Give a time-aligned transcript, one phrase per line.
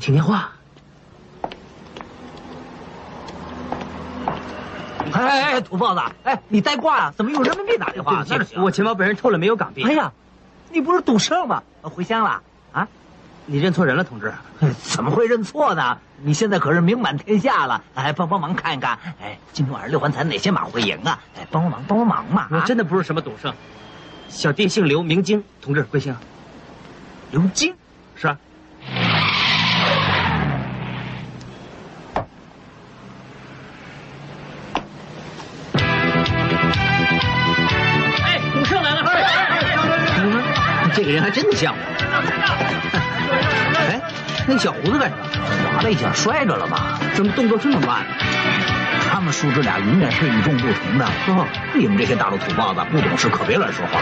[0.00, 0.50] 听电话。
[5.12, 7.14] 哎哎哎，土包子，哎，你带挂啊？
[7.16, 8.24] 怎么用人民币打电话？
[8.24, 9.82] 对不起，我钱包被人偷了，没有港币。
[9.82, 10.10] 哎呀，
[10.70, 11.62] 你不是赌圣吗？
[11.82, 12.40] 回乡了
[12.72, 12.88] 啊？
[13.46, 14.32] 你认错人了，同志。
[14.60, 15.98] 哎怎么会认错呢？
[16.22, 21.18] 你现在可是名满天下了，哎，帮帮忙看一看，哎，今天晚上六环彩哪些马会赢啊？
[21.36, 22.48] 哎，帮帮忙，帮帮忙嘛！
[22.50, 23.52] 我真的不是什么赌圣，
[24.28, 26.16] 小弟姓刘，名京，同志贵姓？
[27.32, 27.74] 刘金
[28.14, 28.38] 是啊。
[41.30, 41.78] 还真的像我。
[43.88, 44.00] 哎，
[44.48, 45.22] 那小胡子干什么？
[45.76, 46.98] 滑了一下，摔着了吧？
[47.14, 48.04] 怎么动作这么慢？
[49.08, 51.06] 他们叔侄俩永远是与众不同的。
[51.28, 54.00] 哦，你们这些大陆土包子不懂事，可别乱说话。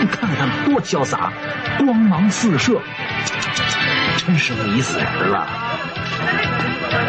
[0.00, 1.30] 你看看他们多潇洒，
[1.78, 2.80] 光芒四射，
[4.16, 5.46] 真是迷死人了。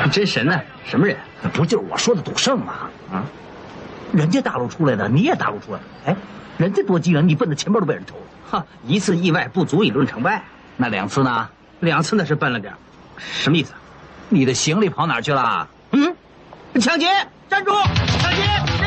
[0.04, 1.16] 你真神呢、什么人？
[1.54, 2.74] 不就是我说的赌圣吗？
[3.10, 3.24] 啊，
[4.12, 6.12] 人家大陆出来的，你也大陆出来的。
[6.12, 6.16] 哎，
[6.58, 8.24] 人家多机灵，你笨的钱包都被人偷了。
[8.50, 10.44] 哈，一次意外不足以论成败，
[10.78, 11.50] 那两次呢？
[11.82, 12.74] 两次那是笨了点
[13.18, 13.74] 什么意思？
[14.30, 15.68] 你的行李跑哪儿去了？
[15.92, 16.16] 嗯，
[16.80, 17.08] 抢劫！
[17.50, 17.72] 站住！
[18.20, 18.85] 抢劫！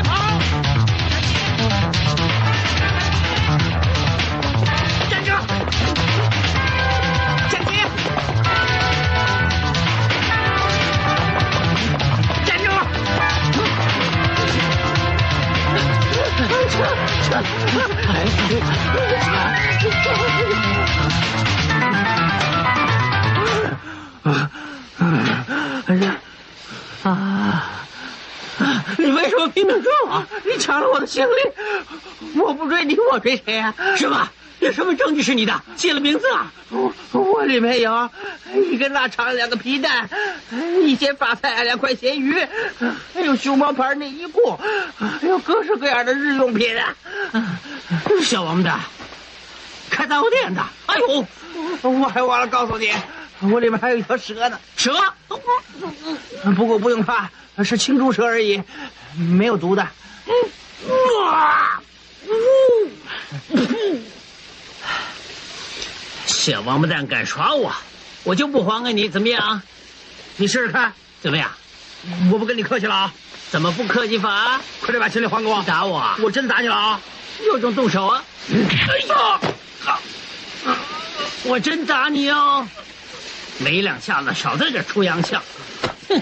[30.45, 34.29] 你抢了我的行李，我不追你，我追谁呀、什么？
[34.59, 35.61] 有什么证据是你的？
[35.77, 36.51] 写了名字啊？
[36.69, 38.09] 我我里面有
[38.69, 40.09] 一根腊肠，两个皮蛋，
[40.83, 42.35] 一些发菜，两块咸鱼，
[43.13, 44.59] 还有熊猫牌内衣裤，
[44.97, 46.75] 还有各式各样的日用品。
[48.21, 48.79] 小王八蛋，
[49.89, 50.61] 开杂货店的。
[50.87, 51.25] 哎呦，
[51.89, 52.91] 我还忘了告诉你，
[53.39, 54.59] 我里面还有一条蛇呢。
[54.75, 54.93] 蛇？
[56.57, 57.29] 不过不用怕，
[57.63, 58.61] 是青竹蛇而已，
[59.15, 59.87] 没有毒的。
[60.87, 61.81] 哇！
[66.25, 67.73] 小王八蛋敢耍我，
[68.23, 69.61] 我就不还给你，怎么样？
[70.37, 71.51] 你试试看，怎么样？
[72.31, 73.13] 我不跟你客气了啊！
[73.51, 74.61] 怎么不客气法？
[74.79, 75.61] 快点把行李还给我！
[75.63, 76.17] 打我啊！
[76.21, 77.01] 我真打你了啊！
[77.45, 78.23] 有种动手啊！
[78.51, 78.55] 哎
[79.07, 79.39] 呀！
[81.43, 82.67] 我真打你哦！
[83.57, 85.43] 没两下子，少在这出洋相。
[86.07, 86.21] 哼！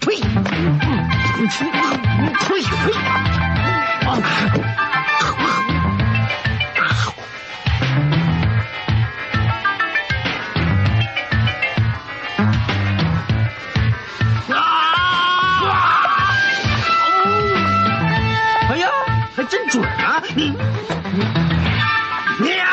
[0.00, 0.16] 呸！
[0.16, 0.26] 呸
[1.46, 2.92] 呸！
[18.70, 18.88] 哎呀，
[19.34, 20.22] 还真准啊！
[20.34, 20.48] 你，
[22.56, 22.66] 呀！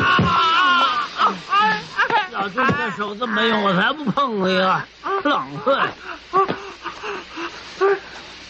[2.34, 4.86] 要这手这么用，我才不碰你啊！
[5.24, 5.72] 浪费！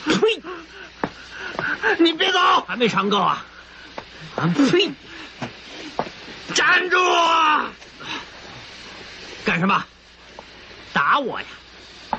[0.05, 0.41] 呸！
[1.99, 2.39] 你别走！
[2.67, 3.45] 还没尝够啊！
[4.35, 4.91] 啊呸！
[6.53, 6.97] 站住！
[9.43, 9.85] 干什么？
[10.93, 11.47] 打我呀？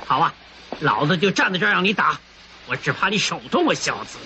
[0.05, 0.33] 好啊，
[0.79, 2.19] 老子就站在这儿让你打，
[2.67, 4.17] 我只怕你手痛啊，小子！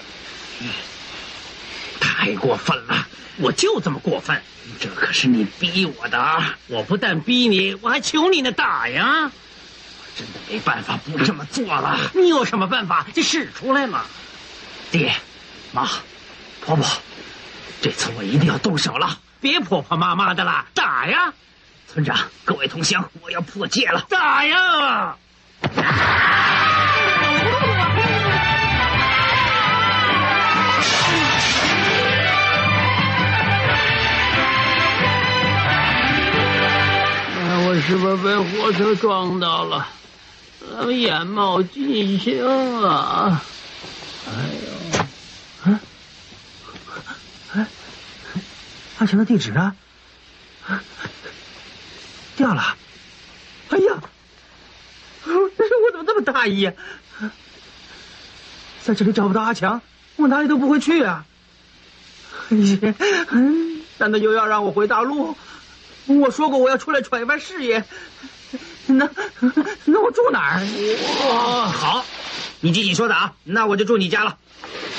[1.99, 3.07] 太过分了！
[3.37, 4.39] 我就这么过分，
[4.79, 6.57] 这可是你逼我的啊！
[6.67, 9.31] 我不但逼你，我还求你呢，打呀！
[10.15, 11.97] 真的没办法不这么做了。
[12.13, 13.05] 你有什么办法？
[13.13, 14.03] 就使出来嘛！
[14.91, 15.13] 爹、
[15.71, 15.89] 妈、
[16.59, 16.85] 婆婆，
[17.81, 19.17] 这次我一定要动手了！
[19.39, 21.33] 别婆婆妈妈的了，打呀！
[21.87, 24.05] 村长，各位同乡，我要破戒了！
[24.09, 25.15] 打呀！
[37.43, 39.87] 哎，我是不是被火车撞到了？
[40.91, 42.45] 眼冒金星
[42.83, 43.43] 啊！
[44.27, 44.31] 哎
[45.65, 45.79] 呦，
[47.53, 47.67] 嗯，
[48.99, 49.75] 阿强的地址呢？
[52.35, 52.75] 掉了！
[53.69, 54.01] 哎呀，
[55.25, 56.71] 我怎么这么大意？
[58.83, 59.81] 在这里找不到阿强，
[60.15, 61.25] 我哪里都不会去啊！
[62.49, 65.35] 嗯，难道又要让我回大陆？
[66.07, 67.85] 我说过我要出来闯一番事业，
[68.87, 69.09] 那
[69.85, 70.61] 那我住哪儿？
[71.29, 72.05] 哦，好，
[72.61, 74.37] 你自己说的啊，那我就住你家了。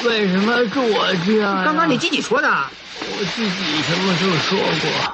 [0.05, 1.65] 为什么住我家？
[1.65, 2.49] 刚刚你自己说的。
[2.49, 5.13] 我自己什么时候说过？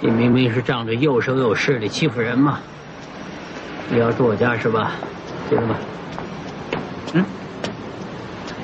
[0.00, 2.60] 你明明是仗着又生又势的欺负人嘛！
[3.90, 4.92] 你要住我家是吧？
[5.48, 5.76] 进来吧。
[7.12, 7.24] 嗯，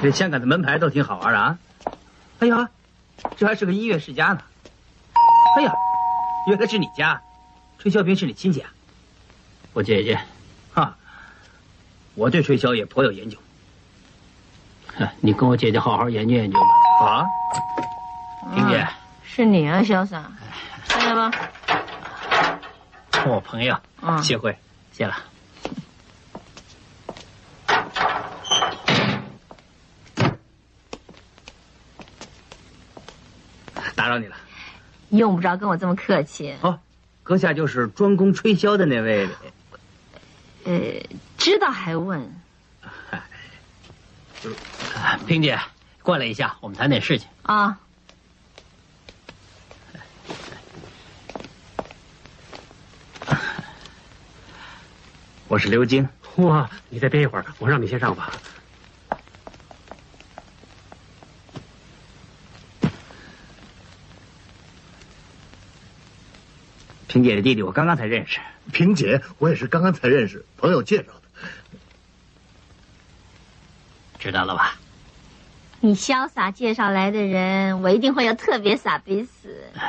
[0.02, 1.58] 这香港的门牌都挺好玩的啊。
[2.40, 2.68] 哎呀，
[3.36, 4.40] 这还是个音乐世家呢。
[5.56, 5.72] 哎呀，
[6.48, 7.20] 原来是你家，
[7.78, 8.70] 吹箫兵是你亲戚啊？
[9.72, 10.20] 我姐姐。
[10.74, 10.96] 哈，
[12.14, 13.36] 我对吹箫也颇有研究。
[15.20, 16.66] 你跟我姐姐好好研究研究吧。
[17.00, 17.24] 好啊，
[18.54, 18.86] 萍姐。
[19.24, 20.30] 是你啊，潇洒。
[20.88, 21.30] 进来吧。
[23.24, 24.58] 我朋友，嗯，谢会，
[24.92, 25.16] 谢了。
[33.94, 34.36] 打扰你了。
[35.10, 36.54] 用不着跟我这么客气。
[36.60, 36.78] 哦，
[37.22, 39.26] 阁下就是专攻吹箫的那位。
[40.64, 41.02] 呃，
[41.38, 42.30] 知道还问？
[45.26, 45.58] 萍姐，
[46.02, 47.28] 过来一下，我们谈点事情。
[47.42, 47.80] 啊。
[55.48, 56.08] 我是刘晶。
[56.36, 58.32] 哇，你再憋一会儿，我让你先上吧。
[67.06, 68.40] 萍姐的弟弟，我刚刚才认识。
[68.70, 71.22] 萍姐，我也是刚刚才认识，朋友介绍的。
[74.18, 74.78] 知道了吧？
[75.80, 79.64] 你潇洒介绍来的人，我一定会要特别傻逼死。
[79.74, 79.82] 哎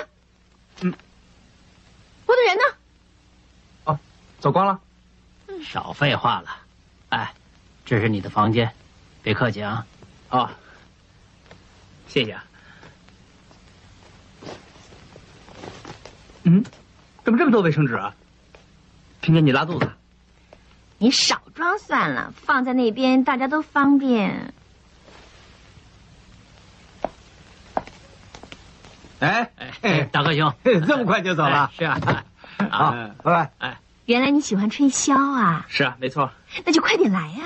[0.00, 0.06] 呀，
[0.80, 0.92] 嗯，
[2.26, 2.62] 我的人呢？
[3.84, 3.98] 哦，
[4.40, 4.80] 走光了。
[5.62, 6.56] 少废话了。
[7.10, 7.32] 哎，
[7.84, 8.72] 这是你的房间，
[9.22, 9.86] 别客气啊。
[10.30, 10.50] 哦，
[12.08, 12.44] 谢谢啊。
[16.52, 16.64] 嗯，
[17.22, 18.12] 怎么这么多卫生纸啊？
[19.22, 19.88] 听见，你拉肚子？
[20.98, 24.52] 你少装算了，放在那边大家都方便。
[29.20, 29.52] 哎
[29.82, 31.70] 哎，大哥兄，这么快就走了？
[31.78, 32.24] 是啊。
[32.68, 32.90] 好，
[33.22, 33.52] 拜拜。
[33.58, 35.66] 哎，原来你喜欢吹箫啊？
[35.68, 36.32] 是啊，没错。
[36.64, 37.44] 那就快点来呀！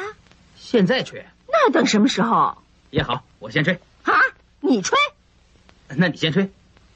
[0.56, 1.26] 现在吹？
[1.46, 2.56] 那等什么时候？
[2.90, 3.78] 也好，我先吹。
[4.04, 4.14] 啊，
[4.60, 4.96] 你吹？
[5.88, 6.50] 那你先吹。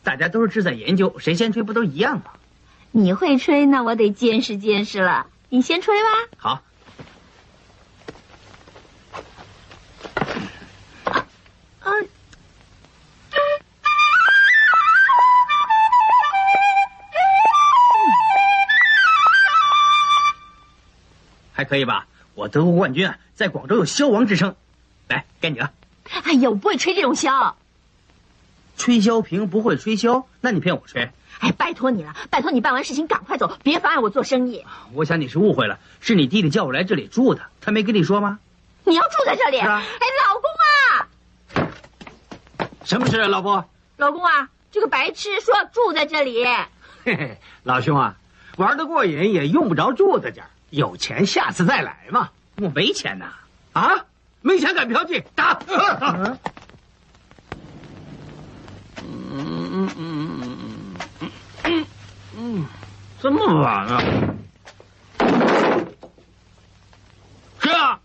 [0.08, 2.30] 大家都是志在研究，谁先吹不都一样吗？
[2.92, 5.26] 你会吹，那我得见识见识了。
[5.50, 6.08] 你先吹吧。
[6.38, 6.62] 好。
[21.52, 22.06] 还可以吧？
[22.34, 24.56] 我得过冠军啊，在广州有箫王之称。
[25.08, 25.70] 来，该你了。
[26.24, 27.52] 哎呀，我不会吹这种箫。
[28.78, 31.10] 吹箫瓶不会吹箫，那你骗我吹？
[31.40, 34.64] 哎，拜托你了，拜托你办完事情赶快走，别妨碍我做生意。
[34.94, 38.38] 我想你是误会了，是你弟弟叫我来这里住的，他没跟你说吗？
[38.84, 39.58] 你要住在这里？
[39.58, 41.68] 哎，老公啊，
[42.84, 43.68] 什么事啊，老婆？
[43.98, 46.44] 老公啊，这个白痴说要住在这里。
[47.04, 48.16] 嘿嘿，老兄啊，
[48.56, 52.30] 玩得过瘾也用不着住在这儿，有钱下次再来嘛。
[52.56, 53.26] 我没钱呐。
[53.72, 54.06] 啊，
[54.40, 55.60] 没钱敢嫖妓，打！
[59.10, 59.98] 嗯嗯嗯
[61.20, 61.30] 嗯
[61.64, 61.86] 嗯
[62.36, 62.66] 嗯
[63.20, 64.02] 这么晚啊？
[67.60, 67.98] 是啊，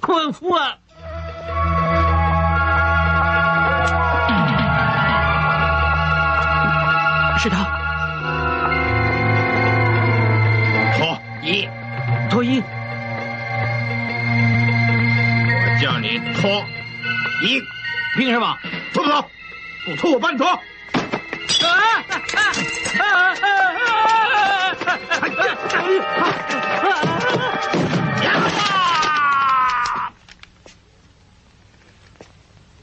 [0.00, 0.76] 困夫啊！
[7.38, 7.64] 是他，
[10.96, 11.68] 脱一，
[12.30, 12.62] 脱衣，
[15.60, 16.64] 我叫你脱
[17.42, 17.60] 一，
[18.16, 18.56] 凭什么？
[18.94, 19.30] 脱不脱？
[19.84, 20.58] 不脱我把你脱！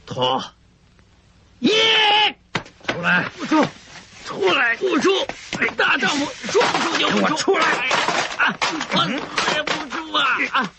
[0.06, 0.44] 脱！
[1.58, 1.70] 一
[2.86, 3.24] 出来！
[3.36, 3.66] 不出，
[4.24, 5.10] 出来不出！
[5.76, 7.36] 大丈夫说不出就不出！
[7.36, 7.66] 出来！
[8.38, 8.68] 啊，我
[9.08, 10.12] 死也不出！
[10.14, 10.70] 啊啊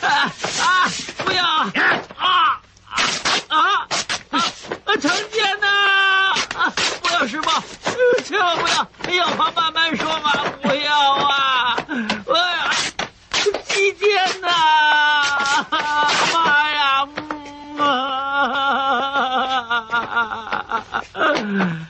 [0.00, 0.90] 啊啊！
[1.18, 1.44] 不要！
[1.46, 1.70] 啊
[2.16, 2.60] 啊
[3.48, 3.86] 啊！
[4.88, 4.96] 啊！
[4.96, 5.68] 成天呐！
[6.56, 6.72] 啊！
[7.02, 7.52] 不要施暴，
[8.24, 8.88] 千万不要！
[9.14, 10.32] 要话慢慢说嘛！
[10.62, 11.76] 不要啊！
[12.24, 12.70] 我呀，
[13.68, 14.48] 几天呐！
[16.32, 17.06] 妈呀！
[17.76, 17.78] 嗯
[21.60, 21.86] 啊！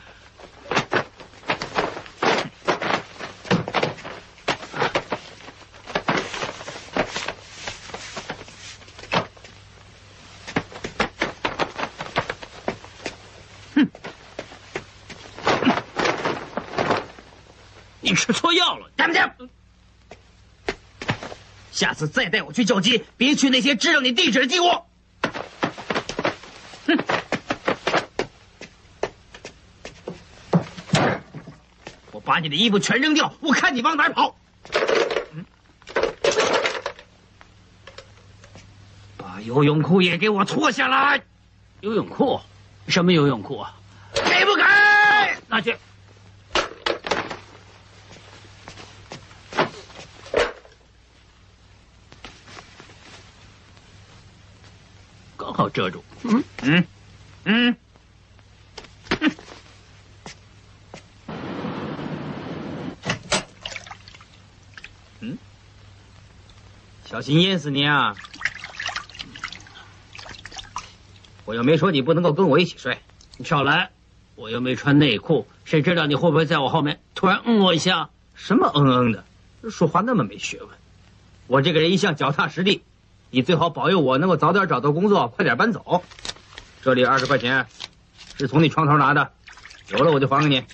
[18.19, 19.35] 吃错药了，干不干？
[21.71, 24.85] 下次再带我去叫鸡，别去那些知道你地址的鸡窝。
[26.87, 26.99] 哼！
[32.11, 34.37] 我把你的衣服全扔掉，我看你往哪儿跑！
[35.33, 35.45] 嗯
[39.17, 41.23] 把游泳裤也给我脱下来！
[41.81, 42.41] 游泳裤？
[42.89, 43.73] 什么游泳裤啊？
[44.15, 44.63] 给不给？
[45.47, 45.77] 拿去。
[55.79, 56.05] 遮住。
[56.25, 56.85] 嗯，嗯
[57.45, 57.77] 嗯。
[65.21, 65.39] 嗯，
[67.05, 68.17] 小心淹死你啊！
[71.45, 72.99] 我又没说你不能够跟我一起睡。
[73.37, 73.91] 你少来！
[74.35, 78.11] 我又没穿内裤，谁知道你会不会在我后面突然嗯我一下？
[78.35, 79.25] 什么嗯嗯的，
[79.71, 80.71] 说话那么没学问。
[81.47, 82.83] 我这个人一向脚踏实地，
[83.31, 86.03] 你最好保佑我能够早点找到工作，快点搬走。
[86.83, 87.67] 这里二十块钱，
[88.37, 89.31] 是从你床头拿的，
[89.89, 90.65] 有了我就还给你。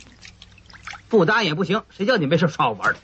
[1.09, 2.99] 不答应也不行，谁叫你没事耍我玩的？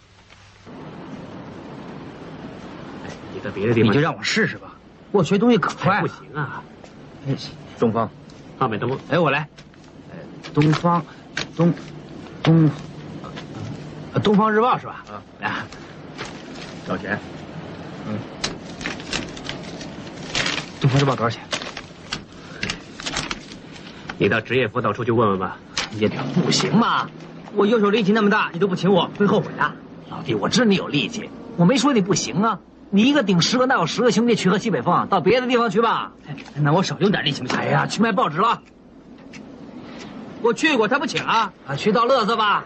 [3.32, 4.76] 你在别的地方你就让我试试吧，
[5.12, 6.06] 我学东西可快不。
[6.06, 6.62] 行啊。
[7.26, 7.36] 哎
[7.78, 8.10] 东方，
[8.58, 9.48] 阿美东，哎，我来。
[10.10, 10.16] 呃，
[10.52, 11.04] 东方，
[11.56, 11.72] 东，
[12.42, 12.70] 东，
[14.12, 15.04] 呃东方日报是吧？
[15.08, 15.52] 啊，来，
[16.86, 17.18] 找钱。
[18.04, 18.14] 东
[20.90, 21.42] 方日报多少钱？
[24.18, 25.56] 你到职业辅导处去问问吧。
[25.98, 27.08] 也不行嘛！
[27.54, 29.72] 我右手力气那么大，你都不请我，会后悔的。
[30.08, 32.60] 老弟，我知你有力气，我没说你不行啊。
[32.90, 36.12] 你一个顶十个，那有十个兄弟去喝西北风，到别的地方去吧。
[36.54, 37.58] 那我少用点力行不行？
[37.58, 38.62] 哎呀，去卖报纸了，
[40.42, 41.52] 我去过，他不请啊？
[41.66, 42.64] 啊，去倒乐子吧。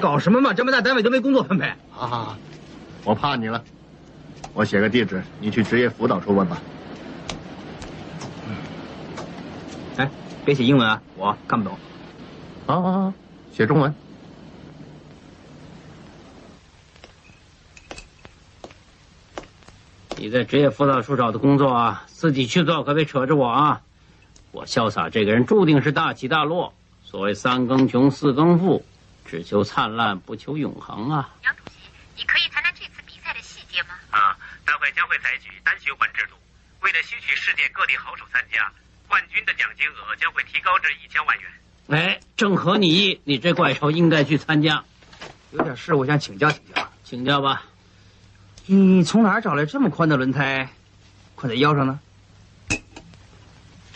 [0.00, 0.52] 搞什么嘛？
[0.52, 1.72] 这么大单位都没工作分配。
[1.90, 2.36] 好好好，
[3.04, 3.64] 我怕你了。
[4.54, 6.62] 我写个地址，你去职业辅导处问吧。
[9.96, 10.08] 哎，
[10.44, 11.76] 别写英文啊，我看不懂。
[12.66, 13.12] 好好好，
[13.52, 13.92] 写中文。
[20.16, 23.82] 你在职业辅导处找的工作啊，自己去做，可别扯着我啊！
[24.52, 26.72] 我潇洒这个人注定是大起大落。
[27.02, 28.84] 所谓三更穷，四更富，
[29.26, 31.28] 只求灿烂，不求永恒啊！
[31.42, 31.76] 杨主席，
[32.16, 33.88] 你可以谈谈这次比赛的细节吗？
[34.10, 36.34] 啊，大会将会采取单循环制度，
[36.80, 38.70] 为了吸取世界各地好手参加，
[39.06, 41.50] 冠军的奖金额将会提高至一千万元。
[41.88, 44.84] 哎，正合你意，你这怪兽应该去参加，
[45.50, 46.90] 有点事，我想请教请教。
[47.04, 47.62] 请教吧。
[48.66, 50.70] 你从哪儿找来这么宽的轮胎？
[51.34, 52.00] 捆在腰上呢？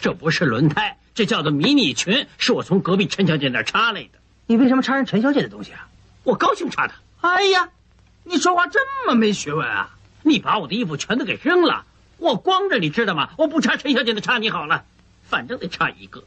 [0.00, 4.10] 这不是轮胎，这叫做迷你裙，是我从隔壁陈小姐那儿插来的。
[4.46, 5.88] 你为什么插人陈小姐的东西啊？
[6.24, 6.94] 我高兴插的。
[7.22, 7.70] 哎呀，
[8.24, 9.97] 你说话这么没学问啊！
[10.28, 11.84] 你把我的衣服全都给扔了，
[12.18, 13.30] 我光着，你知道吗？
[13.36, 14.84] 我不插陈小姐的，插你好了，
[15.28, 16.22] 反正得插一个。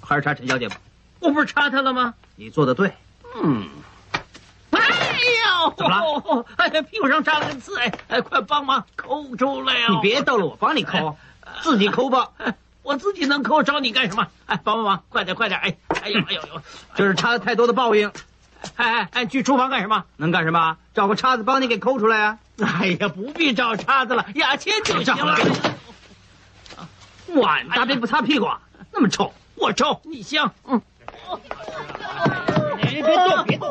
[0.00, 0.76] 还是插陈小姐吧。
[1.20, 2.14] 我不是插她了吗？
[2.36, 2.92] 你做的对。
[3.42, 3.68] 嗯。
[4.70, 5.74] 哎呦！
[5.76, 6.46] 怎么了？
[6.56, 7.78] 哎呀，屁股上扎了个刺！
[7.78, 9.88] 哎哎，快帮忙抠出来呀！
[9.90, 11.16] 你别逗了，我帮你抠，
[11.62, 12.30] 自己抠吧。
[12.82, 14.26] 我自己能抠，找你干什么？
[14.46, 15.60] 哎，帮帮忙，快点，快点！
[15.60, 16.62] 哎，哎呦，哎呦呦，
[16.94, 18.10] 就是差了太多的报应。
[18.76, 20.04] 哎哎哎，去厨房干什么？
[20.16, 20.76] 能干什么？
[20.94, 22.38] 找个叉子帮你给抠出来啊！
[22.80, 25.38] 哎呀，不必找叉子了，牙签就行了。
[27.36, 28.48] 哇，大便不擦屁股，
[28.92, 30.52] 那么臭，我臭，你香。
[30.64, 30.80] 嗯。
[32.82, 33.70] 你别动，别动！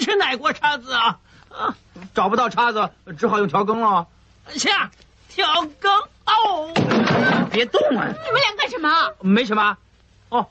[0.00, 1.18] 这哪锅叉子啊？
[1.50, 1.76] 啊，
[2.14, 4.06] 找不到叉子，只好用调羹了。
[4.48, 4.90] 下，
[5.28, 5.46] 调
[5.78, 5.92] 羹
[6.24, 6.72] 哦！
[7.50, 8.06] 别动啊！
[8.08, 8.88] 你们俩干什么？
[9.20, 9.76] 没什么。
[10.30, 10.48] 哦，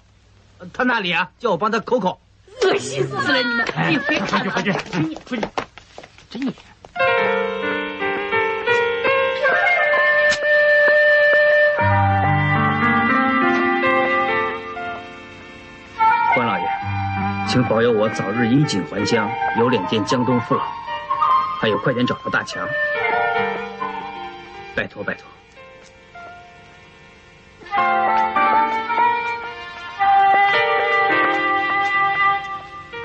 [0.73, 2.19] 他那里啊，叫我帮他抠抠。
[2.63, 3.65] 恶心死了你们！
[3.89, 5.43] 你别看，快去，快去，快去！
[6.29, 6.53] 真野。
[16.33, 16.63] 关老爷，
[17.47, 20.63] 请保佑我早日衣锦还乡，有脸见江东父老。
[21.59, 22.67] 还有，快点找到大强，
[24.75, 25.25] 拜托拜托。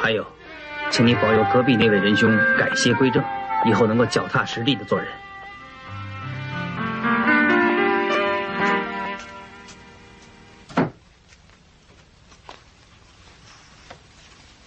[0.07, 0.25] 还有，
[0.89, 3.25] 请你保佑隔壁那位仁兄改邪归正，
[3.65, 5.09] 以后能够脚踏实地的做人。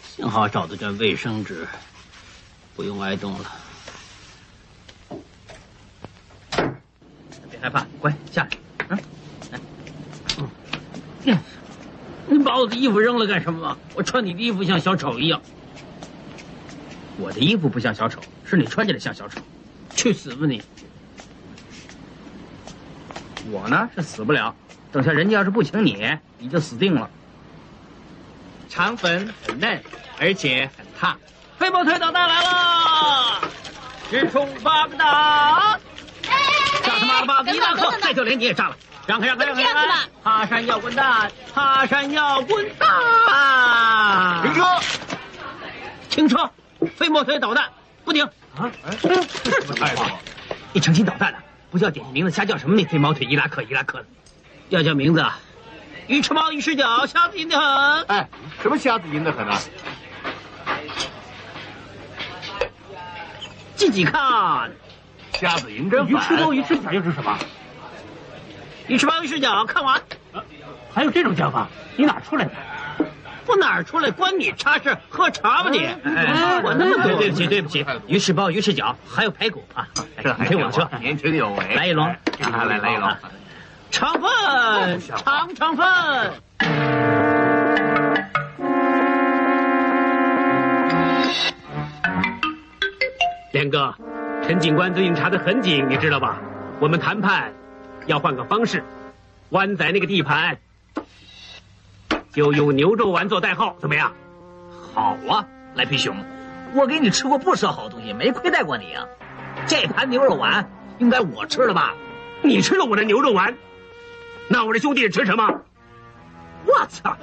[0.04, 1.66] 幸好找到这卫生纸，
[2.76, 3.46] 不用挨冻了。
[7.50, 8.50] 别害怕，乖，下来。
[10.36, 10.50] 嗯，
[11.24, 11.38] 嗯，
[12.28, 13.78] 你把我的衣服扔了干什么？
[13.94, 15.40] 我穿你的衣服像小丑一样。
[17.20, 19.40] 我的衣服不像小丑，是你穿起来像小丑。
[19.96, 20.60] 去死吧你！
[23.52, 24.56] 我呢是死不了，
[24.92, 27.08] 等下人家要是不请你，你就死定了。
[28.68, 29.80] 肠粉很嫩，
[30.20, 31.20] 而且很烫。
[31.60, 33.42] 飞毛腿导弹来了！
[34.10, 35.80] 直冲八个大！
[36.84, 37.44] 炸他妈的吧！
[37.46, 38.78] 你大克，再就连你也炸了！
[39.10, 39.64] 让开让开让开！
[40.24, 44.44] 爬山要滚蛋，爬山要滚蛋！
[44.44, 44.64] 停车！
[46.12, 46.52] 停车！
[46.96, 47.66] 飞毛腿导弹
[48.06, 48.24] 不停！
[48.56, 48.70] 啊！
[48.86, 50.04] 哎，什么态度？
[50.74, 51.40] 你成心捣蛋的！
[51.72, 54.06] 不叫点名字，瞎叫什么你飞毛腿伊拉克伊拉克的？
[54.70, 55.40] 要叫名字啊！
[56.06, 58.04] 鱼吃猫鱼吃脚，瞎子赢得很！
[58.10, 58.30] 哎，
[58.62, 59.60] 什么瞎子赢得很啊？
[63.76, 64.72] 自己看。
[65.34, 67.36] 瞎子淫真鱼吃猫鱼吃脚又是什么？
[68.90, 70.02] 鱼翅包鱼翅饺，看完。
[70.92, 71.68] 还有这种叫法？
[71.96, 72.52] 你哪出来的？
[73.46, 74.10] 我哪儿出来？
[74.10, 74.98] 关你差事？
[75.10, 75.86] 喝茶吧你！
[75.86, 79.88] 哎，我那么多，对不起对不起，鱼翅包、鱼翅饺，还有排骨啊！
[80.24, 81.76] 这陪我的车，年轻有为。
[81.76, 83.16] 来一笼，来来一笼，
[83.92, 85.86] 肠粉，肠肠粉。
[93.52, 93.94] 连哥，
[94.44, 96.38] 陈警官最近查的很紧，你知道吧？
[96.80, 97.52] 我们谈判
[98.10, 98.84] 要换个方式，
[99.50, 100.58] 湾仔那个地盘
[102.34, 104.14] 就用牛肉丸做代号，怎么样？
[104.96, 105.46] 好啊，
[105.76, 106.18] 赖皮熊，
[106.74, 109.06] 我给你吃过不少好东西，没亏待过你啊。
[109.68, 110.68] 这盘牛肉丸
[110.98, 111.94] 应该我吃了吧？
[112.42, 113.56] 你吃了我的牛肉丸，
[114.48, 115.62] 那我的兄弟吃什么？
[116.66, 117.16] 我操！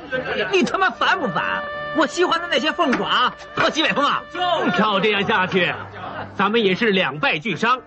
[0.53, 1.65] 你他妈烦不烦？
[1.97, 4.23] 我喜欢的那些凤爪和西北风啊！
[4.79, 5.75] 照这样下去，
[6.37, 7.81] 咱们也是两败俱伤。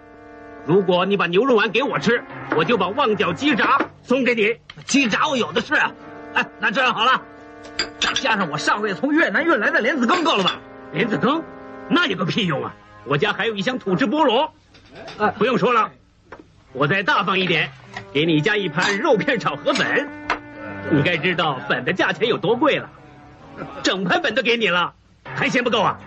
[0.70, 2.24] 如果你把牛肉丸给我吃，
[2.56, 4.56] 我就把旺角鸡杂送给你。
[4.86, 5.74] 鸡杂我有的是。
[5.74, 7.24] 哎，那这样好了，
[8.00, 10.62] 再加上我上个月从越南运来的莲子羹，够了吧？
[10.94, 11.44] 莲子羹，
[11.90, 12.76] 那有个屁用啊！
[13.06, 14.54] 我家还有一箱土制菠萝。
[15.18, 15.90] 啊，不用说了，
[16.74, 17.72] 我再大方一点，
[18.14, 20.08] 给你加一盘肉片炒河粉。
[20.92, 22.92] 你该知道粉的价钱有多贵了，
[23.82, 24.94] 整盘粉都给你了，
[25.34, 26.00] 还嫌不够啊？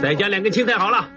[0.00, 1.08] 再加两根青菜好了。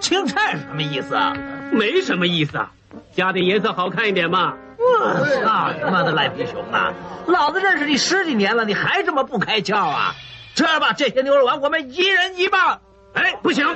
[0.00, 1.34] 青菜是什么意思啊？
[1.72, 2.70] 没什么意思啊，
[3.14, 4.54] 加点颜色好看一点嘛。
[4.78, 6.92] 我操你妈的赖皮熊啊！
[7.26, 10.14] 老子认识你十几年了，你还这么不开窍啊？
[10.54, 12.78] 这样吧，这些牛肉丸我们一人一半。
[13.14, 13.66] 哎，不行，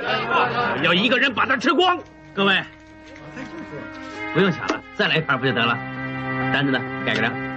[0.83, 1.97] 要一个人把它吃光。
[2.33, 2.61] 各位，
[4.33, 5.75] 不用抢了，再来一盘不就得了？
[6.53, 6.79] 单子呢？
[7.05, 7.48] 盖个章。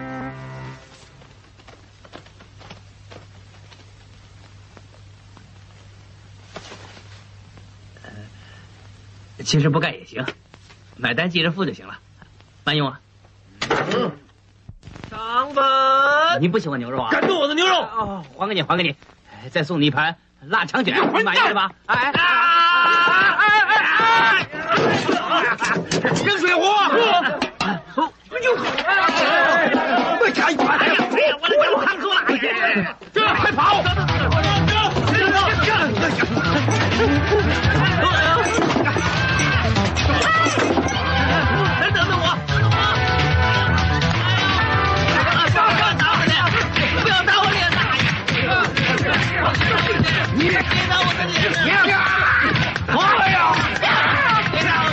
[9.44, 10.24] 其实不干也行，
[10.96, 11.98] 买单记着付就行了，
[12.64, 13.00] 慢用啊。
[15.10, 15.62] 上分。
[16.40, 17.10] 你不喜欢牛肉啊？
[17.10, 17.74] 敢动我的牛肉！
[17.74, 18.96] 哦，还给你，还给你。
[19.30, 21.70] 哎再送你一盘腊肠卷，你满意了吧？
[21.86, 23.38] 哎哎啊！
[26.24, 26.62] 扔水壶！
[30.20, 30.78] 再加一盘！
[30.78, 30.94] 哎呀，
[31.40, 32.16] 我的脚汗出来！
[33.12, 33.82] 这快跑！
[33.82, 33.90] 等
[50.48, 51.38] 别打我的脸！
[52.88, 52.94] 哎
[53.30, 53.38] 呀！
[54.50, 54.90] 别打了！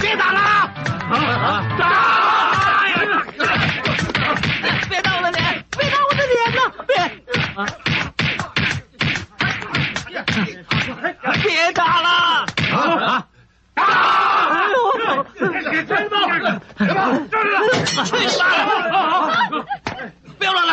[0.00, 0.38] 别打了！
[1.78, 1.82] 打！
[4.88, 5.64] 别打我的脸！
[5.78, 6.58] 别打我的脸呐！
[6.88, 6.92] 别！
[11.42, 12.08] 别打了！
[12.72, 13.26] 啊！
[13.74, 13.82] 啊！
[15.32, 16.14] 别打！
[18.04, 18.42] 去你妈！
[20.38, 20.70] 不要乱来！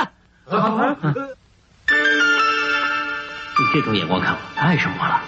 [3.67, 5.21] 你这种眼光看我，爱上我了？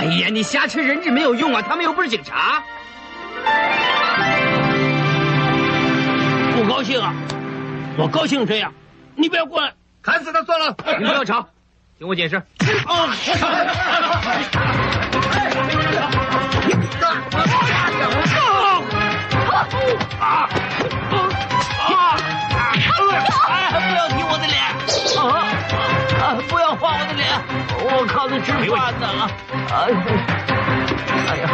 [0.00, 1.62] 哎呀，你挟持人质没有用啊！
[1.66, 2.62] 他们又不是警察。
[6.54, 7.14] 不高兴啊！
[7.96, 8.72] 我高兴这样，
[9.14, 10.76] 你不要过来，砍死他算了。
[10.98, 11.48] 你不要吵，
[11.98, 12.36] 听我解释。
[12.36, 12.42] 啊
[23.72, 25.41] 不要踢我的脸！
[28.02, 29.30] 我靠着吃饭呢！
[29.70, 31.48] 哎呀！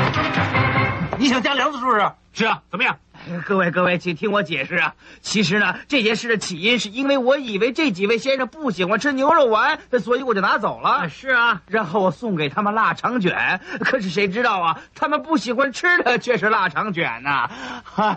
[1.19, 2.11] 你想加梁子是不是？
[2.33, 2.97] 是啊，怎么样？
[3.45, 4.95] 各位各位，请听我解释啊！
[5.21, 11.09] 其实呢，这件事的起因是因为我以为这几位先生不喜欢吃牛肉丸，所以我就拿走了。
[11.09, 17.51] 是啊，然后我送给他们腊肠卷，可是谁知道啊，他们不喜欢吃的却是腊肠卷呐！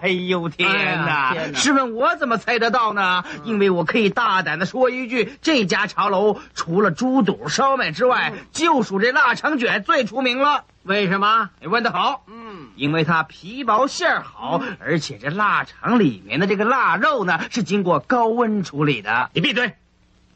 [0.01, 1.35] 哎呦天哪！
[1.53, 3.23] 试问我怎么猜得到呢？
[3.43, 10.63] 因为我可以大胆的说一句，这家茶楼除了猪肚烧麦之外，就属这腊肠卷最出名了。
[10.83, 11.51] 为什么？
[11.59, 19.29] 你问的好，嗯，因为它皮薄馅儿好，而且这腊肠里面的这个腊肉呢是经过高温处理的。
[19.33, 19.75] 你闭嘴！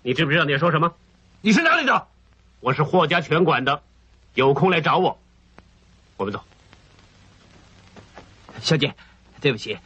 [0.04, 0.94] 你知不知道你在说什么？
[1.42, 2.08] 你是哪里的？
[2.60, 3.82] 我是霍家拳馆的，
[4.36, 5.20] 有空来找我。
[6.18, 6.44] 我们走。
[8.62, 8.96] 小姐，
[9.42, 9.80] 对不起，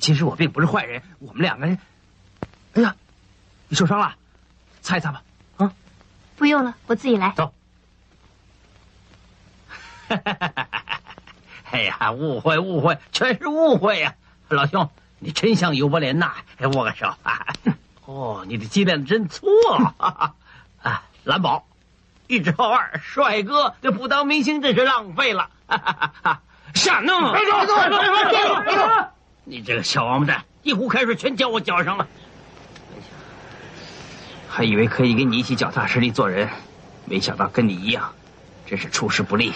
[0.00, 1.78] 其实我并不是坏人，我们两个人。
[2.74, 2.96] 哎呀，
[3.68, 4.16] 你受伤了，
[4.80, 5.22] 擦一擦吧。
[5.58, 5.72] 啊，
[6.36, 7.32] 不用了，我自己来。
[7.36, 7.52] 走。
[11.70, 14.14] 哎呀，误会误会，全是误会呀、
[14.48, 16.32] 老兄，你真像尤伯莲呐！
[16.58, 17.14] 哎，握个手。
[18.06, 19.46] 哦，你的鸡蛋真粗
[19.98, 20.32] 啊！
[20.82, 21.66] 啊，蓝宝，
[22.26, 25.50] 一直号二，帅哥，这不当明星真是浪费了。
[26.74, 27.32] 傻弄！
[27.32, 29.08] 别说，别说，别动，别说，别说！
[29.44, 32.06] 你这个小王八蛋，一壶开水全浇我脚上了。
[34.48, 36.48] 还以为可以跟你一起脚踏实地做人，
[37.04, 38.14] 没想到跟你一样，
[38.66, 39.52] 真是出师不利。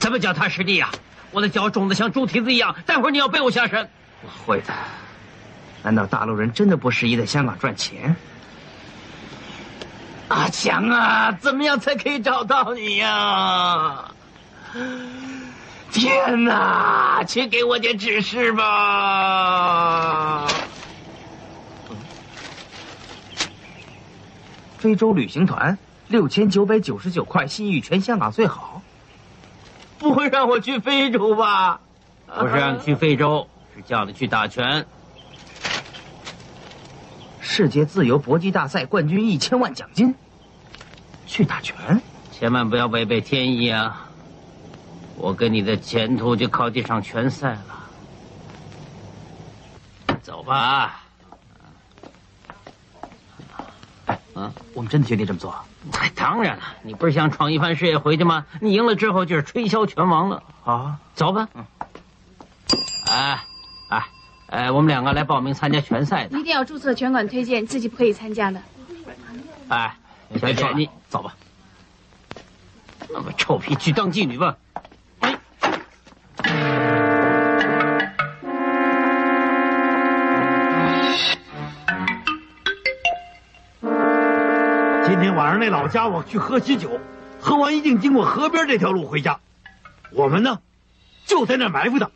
[0.00, 0.90] 怎么脚踏实地呀、
[1.30, 3.88] 我的脚肿得像猪蹄子一样，待会儿你要背我下山。
[4.22, 4.74] 我会的。
[5.82, 8.16] 难道大陆人真的不适宜在香港赚钱？
[10.28, 14.04] 阿强啊，怎么样才可以找到你呀、
[15.92, 20.46] 天哪，请给我点指示吧。
[24.78, 25.76] 非洲旅行团
[26.08, 28.79] 六千九百九十九块，信誉全香港最好。
[30.00, 31.80] 不会让我去非洲吧？
[32.26, 34.86] 不是让你去非洲，是叫你去打拳。
[37.38, 40.14] 世界自由搏击大赛冠军一千万奖金，
[41.26, 42.00] 去打拳，
[42.32, 44.08] 千万不要违背天意啊！
[45.16, 47.66] 我跟你的前途就靠这场拳赛了。
[50.22, 51.02] 走吧。
[54.74, 55.54] 我们真的决定这么做？
[55.98, 58.46] 哎，当然了，你不是想闯一番事业回去吗？
[58.60, 60.42] 你赢了之后就是吹箫拳王了。
[60.64, 61.48] 啊，走吧。
[61.54, 61.64] 嗯。
[63.10, 63.42] 哎，
[63.88, 64.06] 哎，
[64.48, 66.38] 哎，我们两个来报名参加拳赛的。
[66.38, 68.62] 一定要注册拳馆推荐，自己不可以参加的。
[69.68, 69.96] 哎，
[70.40, 71.34] 小姐，你走吧。
[73.08, 74.56] 那么臭屁，去当妓女吧。
[85.60, 86.98] 那老家伙去喝喜酒，
[87.38, 89.38] 喝完一定经过河边这条路回家。
[90.10, 90.58] 我们呢，
[91.26, 92.10] 就在那埋伏他，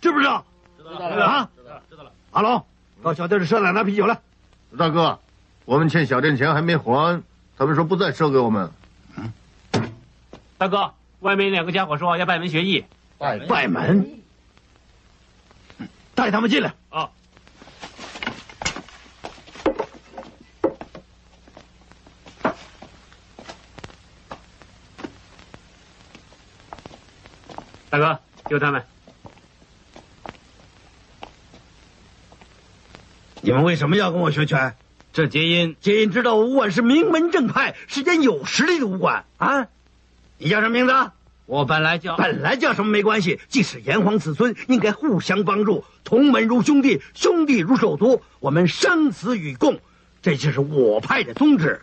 [0.00, 0.44] 知不知道？
[0.76, 2.12] 知道了啊，知道了，知道了。
[2.32, 2.66] 阿龙，
[3.02, 4.18] 到小店的赊两拿啤酒来。
[4.76, 5.18] 大哥，
[5.64, 7.22] 我们欠小店钱还没还，
[7.56, 8.68] 他们说不再赊给我们。
[10.58, 12.84] 大哥，外面两个家伙说要拜门学艺。
[13.18, 14.20] 拜拜门。
[16.14, 16.74] 带他们进来。
[16.90, 17.08] 啊。
[27.90, 28.84] 大哥，救他们！
[33.40, 34.76] 你们为什么要跟我学拳？
[35.12, 39.66] 这结因，结因知道武馆是名门正派，是间有实力的武馆啊！
[40.38, 40.92] 你叫什么名字？
[41.46, 42.16] 我本来叫……
[42.16, 49.80] 本来叫什么没关系，既是炎黄子孙，应该互相帮助，同门如兄弟，兄弟如手足，我们生死与共，
[50.22, 51.82] 这就是我派的宗旨。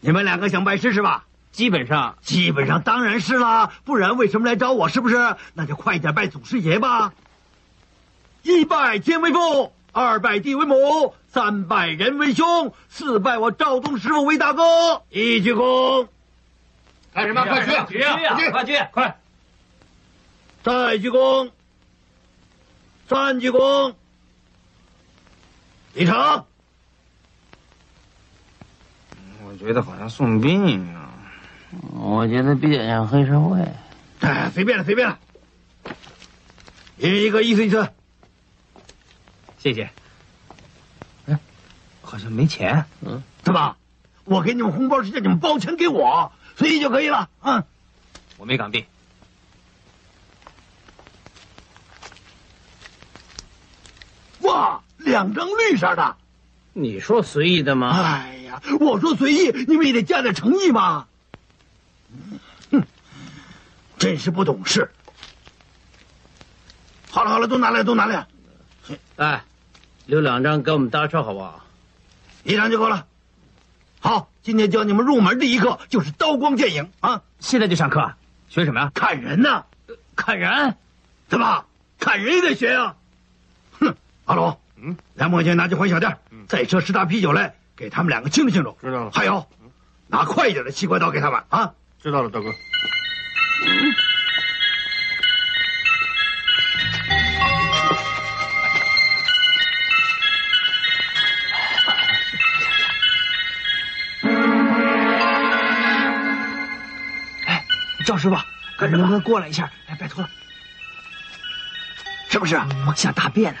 [0.00, 1.24] 你们两个想拜师是吧？
[1.52, 4.88] 基本上，基本上当然是啦，不然为什么来找我？
[4.88, 5.36] 是不是？
[5.54, 7.12] 那就快点拜祖师爷吧！
[8.42, 15.02] 一拜天为父，二拜地为母，三拜人为兄，四拜我赵宗师傅为大哥。
[15.10, 16.08] 一鞠躬，
[17.12, 17.44] 干什么？
[17.44, 17.92] 快去！
[17.92, 18.38] 去呀！
[18.50, 18.78] 快去！
[18.92, 19.18] 快！
[20.62, 21.50] 再鞠躬，
[23.08, 23.94] 三鞠躬，
[25.94, 26.44] 李成。
[29.44, 30.99] 我觉得好像送殡一样。
[31.92, 33.64] 我觉得比较像黑社会。
[34.20, 35.18] 哎，随便了，随便了。
[36.98, 37.88] 一人一个，意思意思。
[39.58, 39.90] 谢谢。
[41.26, 41.38] 哎，
[42.02, 42.84] 好像没钱。
[43.00, 43.76] 嗯，怎么？
[44.24, 47.28] 我给你们红包是叫你们包钱给我，随意就可以了。
[47.42, 47.64] 嗯，
[48.36, 48.84] 我没港币。
[54.40, 56.16] 哇，两张绿色的。
[56.72, 57.90] 你说随意的吗？
[57.90, 61.06] 哎呀，我说随意，你们也得加点诚意嘛。
[62.70, 62.82] 哼，
[63.98, 64.90] 真是不懂事。
[67.10, 68.26] 好了好了，都拿来都拿来。
[69.16, 69.44] 哎，
[70.06, 71.64] 留两张给我们搭车好不好？
[72.44, 73.06] 一张就够了。
[74.00, 77.22] 好，今天教你们入门第一课就是刀光剑影啊！
[77.38, 78.14] 现在就上课，
[78.48, 78.90] 学什么呀？
[78.94, 79.64] 砍人呢。
[80.16, 80.76] 砍人？
[81.28, 81.64] 怎么？
[81.98, 82.96] 砍人也得学呀？
[83.78, 83.94] 哼，
[84.24, 86.18] 阿龙，嗯，来墨镜拿去换小店，
[86.48, 88.76] 再车十打啤酒来，给他们两个庆祝庆祝。
[88.80, 89.10] 知道了。
[89.10, 89.46] 还有，
[90.06, 91.74] 拿快一点的西瓜刀给他们啊！
[92.02, 92.50] 知道了，大哥。
[107.46, 107.64] 哎，
[108.06, 108.36] 赵师傅，
[108.86, 109.70] 能不能过来一下？
[109.86, 110.30] 哎，拜托了。
[112.30, 112.56] 是不是？
[112.86, 113.60] 我想大便啊！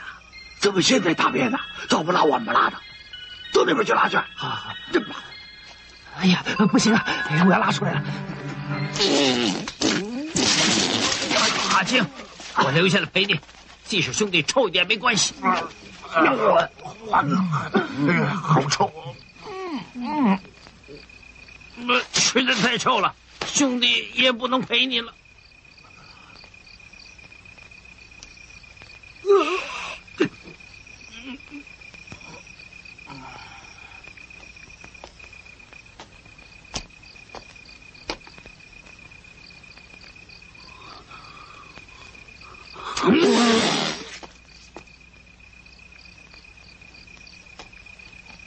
[0.60, 1.58] 怎么现在大便呢？
[1.88, 2.76] 早不拉晚不拉的，
[3.52, 4.16] 到那边去拉去。
[4.16, 5.16] 好好好，这吧。
[6.20, 7.02] 哎呀，不行啊！
[7.30, 8.04] 哎，我要拉出来了。
[11.70, 12.04] 阿青，
[12.56, 13.40] 我留下来陪你，
[13.84, 15.32] 即使兄弟臭一点没关系。
[15.42, 16.68] 我
[17.06, 17.38] 完了，
[18.34, 18.92] 好臭！
[19.94, 20.38] 嗯
[21.76, 23.14] 嗯，吃的太臭了，
[23.46, 25.14] 兄弟也不能陪你了。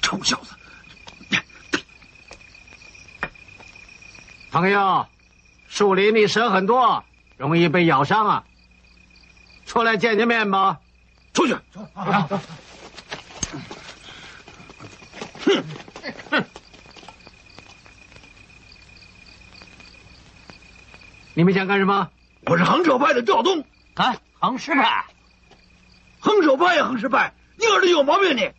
[0.02, 0.56] 臭小子！
[4.54, 5.08] 朋友，
[5.68, 7.04] 树林里蛇很多，
[7.38, 8.44] 容易被咬伤啊。
[9.66, 10.80] 出来见见面吧。
[11.34, 11.58] 出去。
[11.72, 11.88] 走，
[12.30, 12.40] 走。
[15.44, 15.64] 哼
[16.30, 16.46] 哼！
[21.34, 22.12] 你们想干什么？
[22.46, 23.66] 我是横手派的赵东。
[23.96, 25.06] 啊，横师派。
[26.20, 28.52] 横手派呀，横师派，你耳朵有毛病你？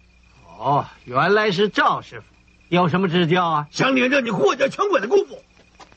[0.58, 2.26] 哦，原来是赵师傅，
[2.68, 3.68] 有什么指教啊？
[3.70, 5.40] 想领着你霍家拳馆的功夫，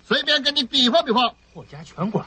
[0.08, 1.34] 随便跟你比划比划。
[1.54, 2.26] 霍家拳馆，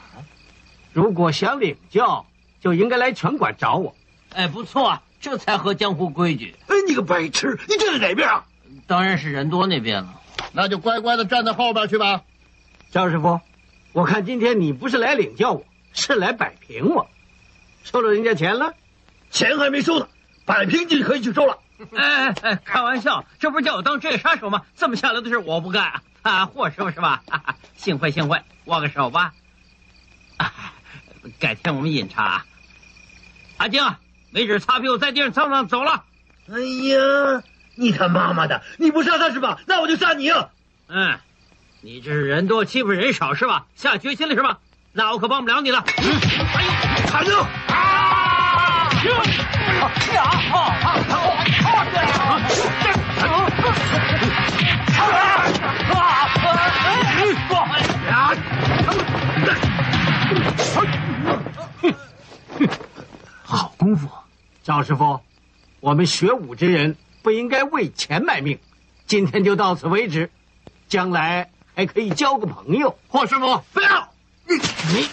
[0.93, 2.27] 如果想领教，
[2.59, 3.95] 就应该来拳馆找我。
[4.35, 6.55] 哎，不错啊，这才合江湖规矩。
[6.67, 8.45] 哎，你个白痴，你站在哪边啊？
[8.85, 10.21] 当然是人多那边了。
[10.51, 12.21] 那就乖乖的站在后边去吧。
[12.91, 13.41] 赵师傅，
[13.93, 17.07] 我看今天你不是来领教我，是来摆平我。
[17.83, 18.75] 收了人家钱了？
[19.31, 20.07] 钱还没收呢，
[20.45, 21.57] 摆平就可以去收了。
[21.95, 24.61] 哎哎哎，开玩笑，这不是叫我当职业杀手吗？
[24.75, 26.03] 这么下流的事我不干啊！
[26.21, 27.23] 啊，霍师傅是吧？
[27.75, 29.33] 幸会幸会，握个手吧。
[30.37, 30.53] 啊，
[31.39, 32.45] 改天我们饮茶。
[33.57, 33.83] 阿静，
[34.31, 36.03] 没纸擦屁股在地上蹭蹭走了。
[36.49, 37.43] 哎呀，
[37.75, 39.59] 你他妈妈的，你不杀他是吧？
[39.65, 40.49] 那我就杀你啊！
[40.87, 41.19] 嗯，
[41.81, 43.65] 你这是人多欺负人少是吧？
[43.75, 44.59] 下决心了是吧？
[44.91, 45.83] 那我可帮不了你了。
[45.97, 46.19] 嗯，
[46.53, 46.71] 哎呦，
[47.07, 47.31] 砍住！
[47.67, 47.73] 啊！
[47.73, 48.89] 啊
[50.51, 51.17] 啊啊！
[51.63, 52.29] 啊！
[53.21, 53.39] 啊！
[54.99, 55.60] 啊！
[63.43, 64.07] 好功夫，
[64.63, 65.19] 赵师傅，
[65.79, 68.59] 我们学武之人不应该为钱卖命。
[69.05, 70.29] 今天就到此为止，
[70.87, 72.97] 将来还可以交个朋友。
[73.09, 74.13] 霍师傅，不要
[74.47, 75.09] 你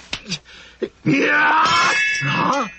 [1.02, 1.64] 你呀
[2.26, 2.70] 啊！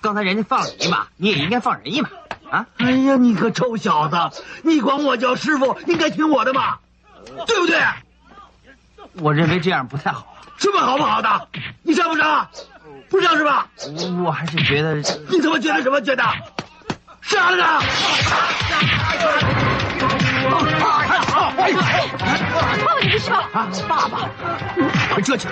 [0.00, 2.08] 刚才人家放了你一马，你也应该放人一马
[2.50, 2.66] 啊！
[2.78, 4.16] 哎呀，你个臭小子，
[4.62, 6.80] 你管我叫师傅，应该听我的吧？
[7.46, 7.80] 对不对？
[9.20, 10.26] 我认为这样不太好。
[10.56, 11.48] 什么好不好的？
[11.82, 12.48] 你上不上？
[13.08, 13.66] 不上是吧？
[13.86, 14.96] 我我还是觉得。
[14.96, 16.24] 你怎么觉得什么觉得？
[17.22, 17.80] 杀了他！
[20.80, 21.64] 爸爸，
[23.00, 23.48] 你没事吧？
[23.52, 24.28] 啊，爸爸，
[25.12, 25.48] 快撤去！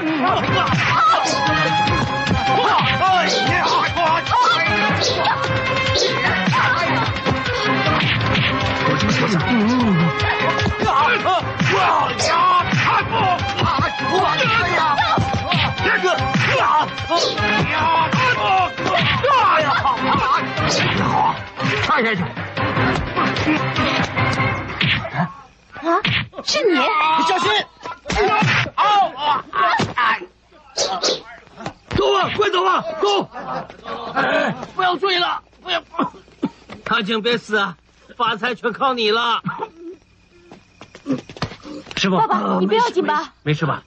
[12.71, 13.13] 看不，
[14.11, 14.81] 我呀呀，
[15.85, 16.07] 这个
[16.57, 16.61] 呀，
[17.71, 17.77] 呀，
[18.11, 18.41] 看不，
[19.27, 19.31] 呀
[19.61, 19.67] 呀，
[21.05, 21.15] 好，
[21.83, 22.21] 踹下去。
[25.79, 25.87] 啊，
[26.45, 26.77] 是你！
[27.29, 27.47] 小心！
[28.75, 28.83] 啊
[29.17, 29.45] 啊！
[29.95, 29.99] 哎！
[31.99, 33.23] 走吧，快走吧，走！
[34.15, 35.83] 哎，不要追了，不要！
[36.85, 37.77] 唐景别死啊，
[38.17, 39.43] 发财全靠你了。
[41.97, 43.35] 师傅，爸爸，你不要紧吧？
[43.43, 43.83] 没事吧？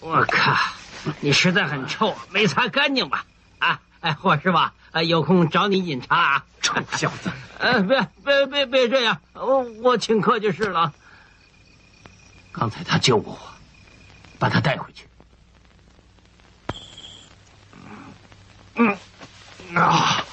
[0.00, 0.56] 我靠，
[1.20, 3.24] 你实在很臭，没擦干净吧？
[3.58, 6.44] 啊，哎，霍师傅，啊，有空找你饮茶啊。
[6.60, 7.30] 臭小子！
[7.58, 10.92] 呃，别别别别这样，我我请客就是了。
[12.52, 13.38] 刚才他救过我，
[14.38, 15.06] 把他带回去。
[18.76, 18.96] 嗯
[19.74, 20.24] 啊，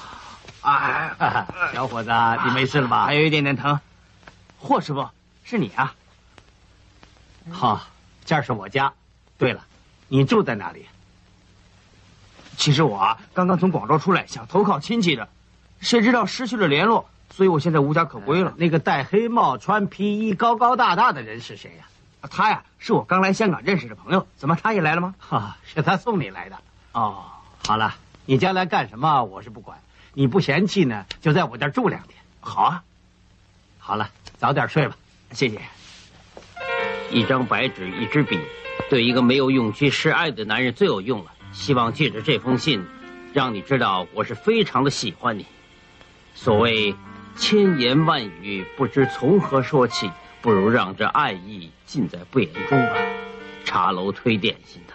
[0.62, 2.10] 哎，小伙子，
[2.44, 3.04] 你没事了吧？
[3.04, 3.80] 还有一点点疼。
[4.58, 5.08] 霍师傅，
[5.44, 5.94] 是你啊？
[7.50, 7.86] 好，
[8.24, 8.92] 这儿是我家。
[9.38, 9.64] 对了，
[10.08, 10.86] 你住在哪里？
[12.56, 15.28] 其实我啊，刚刚从广州出来，想投靠亲戚的，
[15.80, 18.54] 谁知道失去了联络，所以我现在无家可归了。
[18.56, 21.84] 那个戴黑帽、穿皮衣、高高大大的人是谁呀？
[22.26, 24.26] 他呀，是我刚来香港认识的朋友。
[24.36, 25.14] 怎么他也来了吗？
[25.18, 26.58] 哈，是他送你来的。
[26.92, 27.24] 哦，
[27.66, 29.78] 好了，你将来干什么我是不管，
[30.14, 32.14] 你不嫌弃呢，就在我这儿住两天。
[32.40, 32.82] 好啊。
[33.78, 34.96] 好了，早点睡吧。
[35.32, 35.60] 谢谢。
[37.10, 38.40] 一张白纸，一支笔，
[38.90, 41.32] 对一个没有勇气示爱的男人最有用了。
[41.52, 42.84] 希望借着这封信，
[43.32, 45.46] 让你知道我是非常的喜欢你。
[46.34, 46.94] 所谓
[47.36, 50.10] 千言万语不知从何说起，
[50.42, 52.96] 不如让这爱意尽在不言中啊。
[53.64, 54.94] 茶楼推点心的，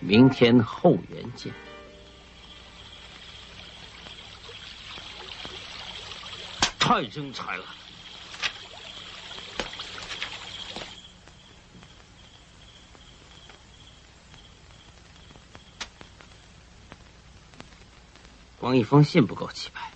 [0.00, 1.52] 明天后园见。
[6.78, 7.64] 太精彩了！
[18.60, 19.90] 光一封信不够气派，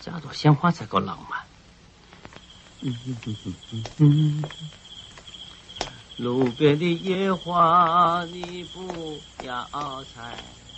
[0.00, 1.44] 加朵鲜花才够浪漫。
[6.20, 10.69] 路边的野花你不要采。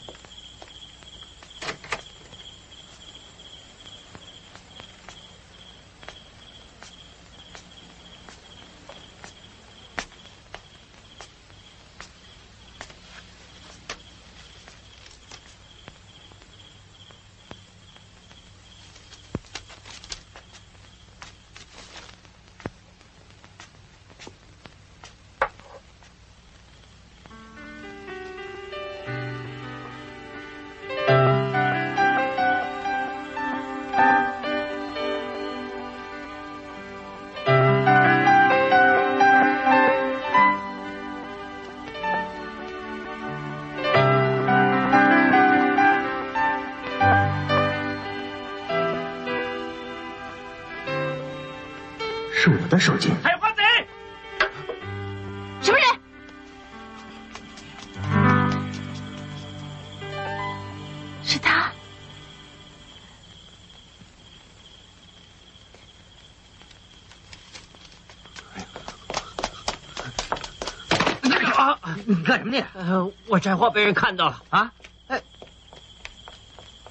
[72.33, 72.67] 干什么呢？
[72.73, 74.73] 呃，我摘花被人看到了啊！
[75.09, 75.21] 哎，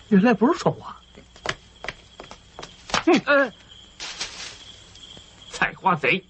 [0.10, 0.96] 原来不是说我。
[3.08, 3.52] 嗯呃，
[5.50, 6.24] 采花贼，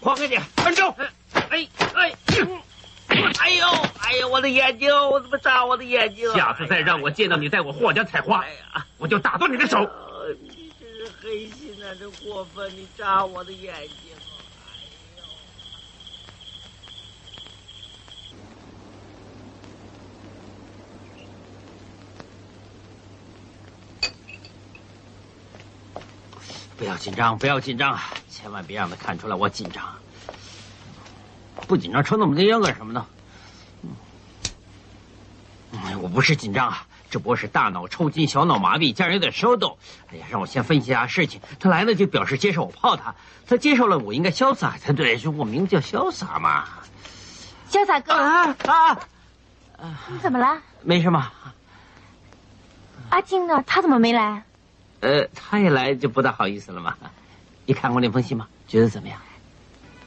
[0.00, 0.94] 还给你，站住！
[1.32, 2.14] 哎哎，
[3.40, 3.66] 哎 呦
[3.98, 6.32] 哎呦，我的眼睛，我怎么扎我的眼睛？
[6.32, 9.78] 下次再让我见到你在我霍家采花，哎呀，我就打断你的手。
[9.78, 12.70] 呃你真是黑心啊，真过分！
[12.76, 14.11] 你扎我的眼睛。
[26.82, 27.96] 不要紧张，不要紧张，
[28.28, 29.84] 千万别让他看出来我紧张。
[31.68, 33.06] 不紧张抽那么多烟干什么呢？
[36.00, 39.78] 我不是紧张啊，只不过是大脑抽筋、小脑麻痹，加上有点烧抖。
[40.10, 41.40] 哎呀，让我先分析一下事情。
[41.60, 43.14] 他来了就表示接受我泡他，
[43.46, 46.64] 他接受了我应该潇洒才对，说我名字叫潇洒嘛。
[47.70, 48.98] 潇洒哥啊啊！
[50.10, 50.60] 你怎么了？
[50.82, 51.30] 没什么。
[53.10, 53.62] 阿静呢？
[53.68, 54.42] 他怎么没来？
[55.02, 56.94] 呃，他一来就不大好意思了嘛。
[57.66, 58.46] 你看过那封信吗？
[58.66, 59.18] 觉得怎么样？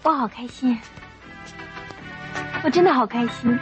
[0.03, 0.77] 我好开心，
[2.63, 3.57] 我真的好开心。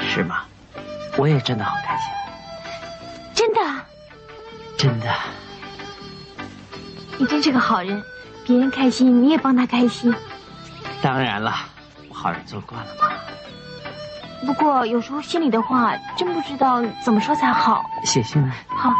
[0.00, 0.44] 是吗？
[1.16, 2.06] 我也真的好开心。
[3.34, 3.60] 真的？
[4.76, 5.12] 真的。
[7.18, 8.00] 你真是个好人，
[8.46, 10.14] 别人开心你也帮他开心。
[11.02, 11.52] 当然了，
[12.08, 13.08] 我好人做惯了嘛。
[14.46, 17.84] 不过有时候心里的话，真不知道怎么说才好。
[18.04, 18.54] 写信来。
[18.68, 18.92] 好，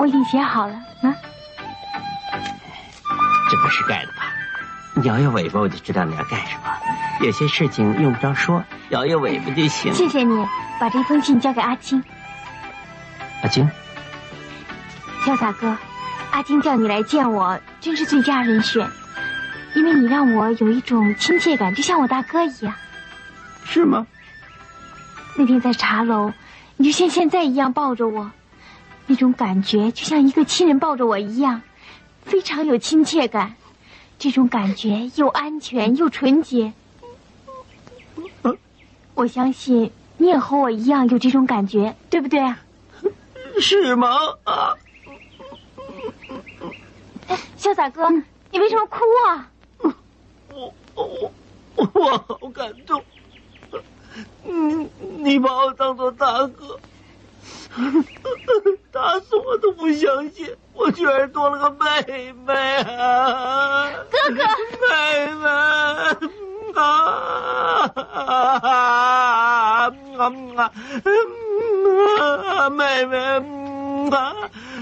[0.00, 0.72] 我已经写好了。
[1.02, 1.14] 啊，
[3.50, 4.32] 这不是盖的吧？
[5.04, 6.62] 摇摇尾巴我就知道你要干什么。
[7.20, 9.92] 有些事情用不着说，摇摇尾巴就行。
[9.92, 10.46] 谢谢你
[10.80, 12.02] 把这封信交给阿金。
[13.42, 13.70] 阿金，
[15.22, 15.76] 潇洒哥，
[16.30, 18.88] 阿金叫你来见我，真是最佳人选。
[19.74, 22.72] 因为你让我有一种亲切感，就像我大哥一样，
[23.66, 24.06] 是吗？
[25.36, 26.32] 那天在茶楼，
[26.78, 28.30] 你就像现在一样抱着我，
[29.10, 31.62] 那种感觉就像一个亲人抱着我一样，
[32.22, 33.56] 非常有亲切感。
[34.20, 36.72] 这种感觉又安全又纯洁。
[39.14, 42.60] 我相信你也和我一样有这种感觉，对不对啊？
[43.60, 44.16] 是吗？
[44.44, 44.74] 啊！
[47.58, 48.08] 潇洒哥，
[48.52, 49.50] 你为什么哭啊？
[50.52, 51.32] 我我
[51.76, 53.02] 我好感动，
[54.44, 54.88] 你，
[55.18, 56.78] 你把我当做大哥，
[58.92, 63.90] 打死我都不相信，我居然多了个妹妹啊！
[64.10, 64.42] 哥哥，
[64.80, 66.18] 妹妹啊
[66.74, 66.80] 啊
[72.18, 72.68] 啊！
[72.70, 74.34] 妹妹啊！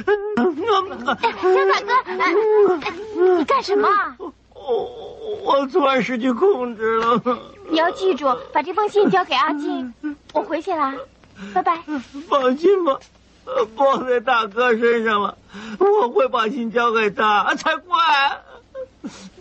[0.07, 1.93] 潇洒哥，
[3.37, 3.89] 你干什么？
[4.19, 4.33] 我
[5.45, 7.21] 我突然失去控制了。
[7.69, 9.95] 你要记住，把这封信交给阿金。
[10.33, 10.95] 我回去了，
[11.55, 11.83] 拜拜。
[12.29, 12.99] 放心吧，
[13.77, 15.37] 包在大哥身上了，
[15.79, 17.97] 我会把信交给他，才怪。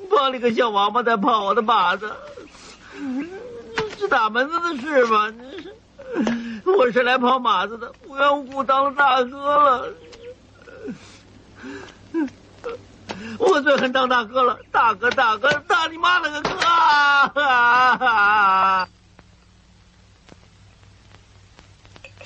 [0.09, 2.11] 包你个小王八蛋跑我的马子，
[3.97, 5.33] 是哪门子的事吗？
[6.65, 9.89] 我是来跑马子的，无缘无故当大哥了。
[13.39, 17.41] 我最恨当大哥了，大哥大哥大你妈了个哥！
[17.41, 18.87] 啊！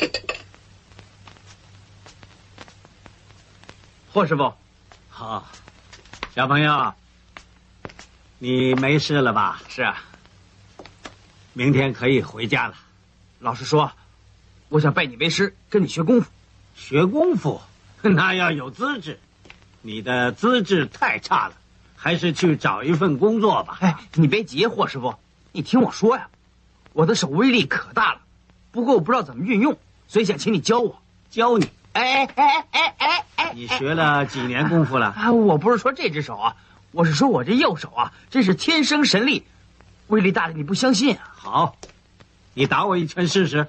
[4.11, 4.53] 霍师傅，
[5.09, 5.47] 好，
[6.35, 6.93] 小朋友，
[8.39, 9.61] 你没事了吧？
[9.69, 10.03] 是啊，
[11.53, 12.75] 明天可以回家了。
[13.39, 13.91] 老实说，
[14.69, 16.29] 我想拜你为师，跟你学功夫。
[16.75, 17.61] 学功夫，
[18.01, 19.19] 那要有资质。
[19.81, 21.55] 你的资质太差了，
[21.95, 23.77] 还是去找一份工作吧。
[23.81, 25.15] 哎，你别急，霍师傅，
[25.51, 26.29] 你听我说呀，
[26.93, 28.21] 我的手威力可大了，
[28.71, 29.77] 不过我不知道怎么运用，
[30.11, 31.01] 所以想请你教我。
[31.29, 31.69] 教你？
[31.93, 33.53] 哎哎哎哎哎哎！
[33.55, 35.05] 你学了几年功夫了？
[35.07, 36.57] 啊，我不是说这只手啊，
[36.91, 39.45] 我是说我这右手啊，真是天生神力，
[40.07, 41.31] 威力大的你不相信啊。
[41.33, 41.77] 好，
[42.53, 43.67] 你打我一拳试试。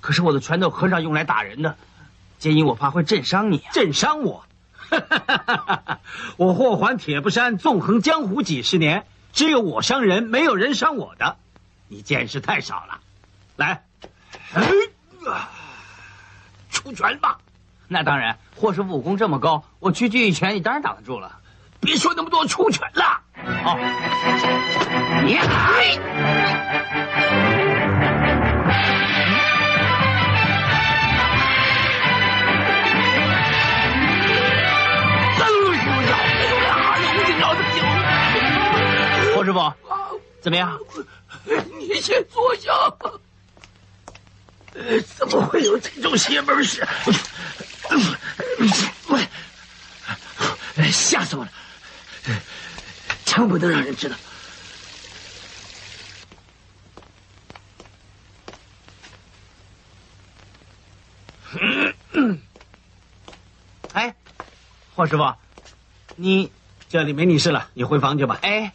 [0.00, 1.76] 可是我的拳头很少用来打人的。
[2.38, 4.44] 建议我怕会震伤你，震伤我。
[6.38, 11.36] 我霍桓铁布衫纵横江湖几十年，只有我伤人，没有人伤我的。
[11.88, 13.00] 你见识太少了。
[13.56, 13.82] 来，哎，
[14.54, 14.62] 哎
[16.70, 17.38] 出拳吧。
[17.88, 21.40] 那当然，霍师傅武功这么高，我区区一拳，你当然挡得住了。
[21.80, 23.20] 别说那么多，出拳了。
[23.62, 23.78] 好，
[25.24, 25.38] 你。
[39.34, 39.72] 霍师傅，
[40.40, 40.78] 怎么样？
[41.78, 42.70] 你先坐下。
[45.16, 46.86] 怎么会有这种邪门事？
[49.08, 51.50] 喂，吓死我了！
[53.24, 54.16] 千万不能让人知道。
[63.92, 64.14] 哎，
[64.94, 65.34] 霍师傅，
[66.16, 66.52] 你
[66.88, 68.38] 这里没你事了，你回房去吧。
[68.42, 68.72] 哎。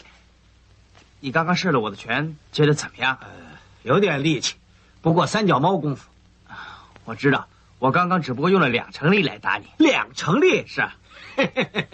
[1.25, 3.17] 你刚刚试了我的拳，觉得怎么样？
[3.21, 3.29] 呃，
[3.83, 4.55] 有点力气，
[5.03, 6.09] 不过三脚猫功夫。
[7.03, 9.65] 我知道，我刚刚只不过用了两成力来打你。
[9.77, 10.95] 两成力是啊，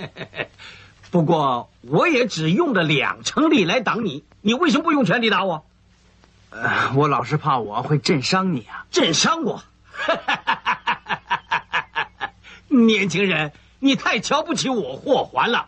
[1.09, 5.65] 不过我也只用了两成力来挡你，你为什么不用全力打我？
[6.51, 8.85] 呃，我老是怕我会震伤你啊。
[8.91, 9.63] 震伤我？
[12.69, 15.65] 年轻人，你太瞧不起我霍桓了。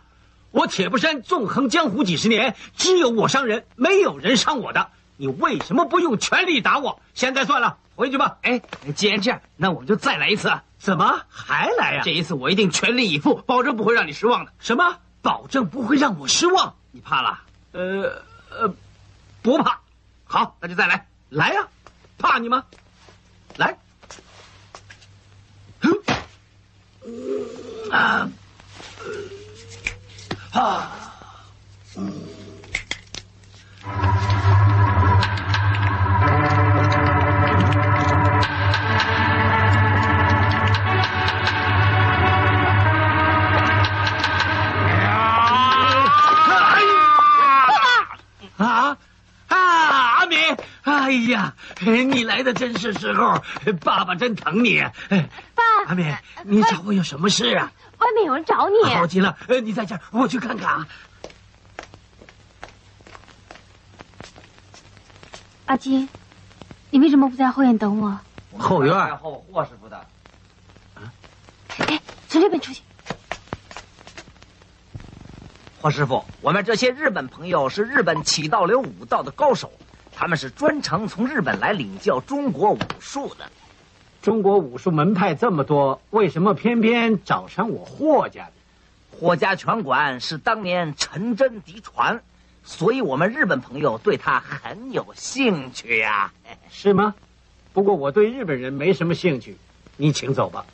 [0.52, 4.90] 我铁布衫纵横江湖几十年，只有我伤人，没有人伤我的。
[5.22, 7.00] 你为什么不用全力打我？
[7.14, 8.38] 现在算了，回去吧。
[8.42, 8.60] 哎，
[8.96, 10.52] 既然这样，那我们就再来一次。
[10.80, 14.52] 怎么还来呀、这一次我一定全力以赴，保证不会让你失望的。
[14.58, 14.96] 什么？
[15.22, 16.74] 保证不会让我失望？
[16.90, 17.38] 你怕了？
[17.70, 18.20] 呃
[18.50, 18.74] 呃，
[19.42, 19.78] 不怕。
[20.24, 21.06] 好，那就再来。
[21.28, 21.68] 来呀、
[22.18, 22.64] 怕你吗？
[23.58, 23.78] 来。
[27.92, 28.28] 啊
[30.50, 30.90] 啊！
[33.84, 34.21] 啊
[51.02, 53.42] 哎呀，你来的真是时候，
[53.80, 54.80] 爸爸真疼你。
[54.80, 57.72] 爸，阿敏，你找我有什么事啊？
[57.98, 58.94] 外面有人找你。
[58.94, 60.86] 好极了，呃，你在这儿，我去看看啊。
[65.66, 66.08] 阿金，
[66.90, 68.16] 你为什么不在后院等我？
[68.56, 70.06] 后院后霍师傅的。
[71.78, 72.80] 哎，从这边出去。
[75.80, 79.72] 霍师傅，我们这些日本朋友是日本起道流武道的高手，
[80.22, 83.50] 他们是专程从日本来领教中国武术的。
[84.22, 88.52] 中国武术门派这么多，为什么偏偏找上我霍家的？
[89.10, 92.22] 霍家拳馆是当年陈真嫡传，
[92.62, 96.32] 所以我们日本朋友对他很有兴趣呀、
[96.70, 97.16] 是吗？
[97.72, 99.56] 不过我对日本人没什么兴趣，
[99.96, 100.64] 你请走吧。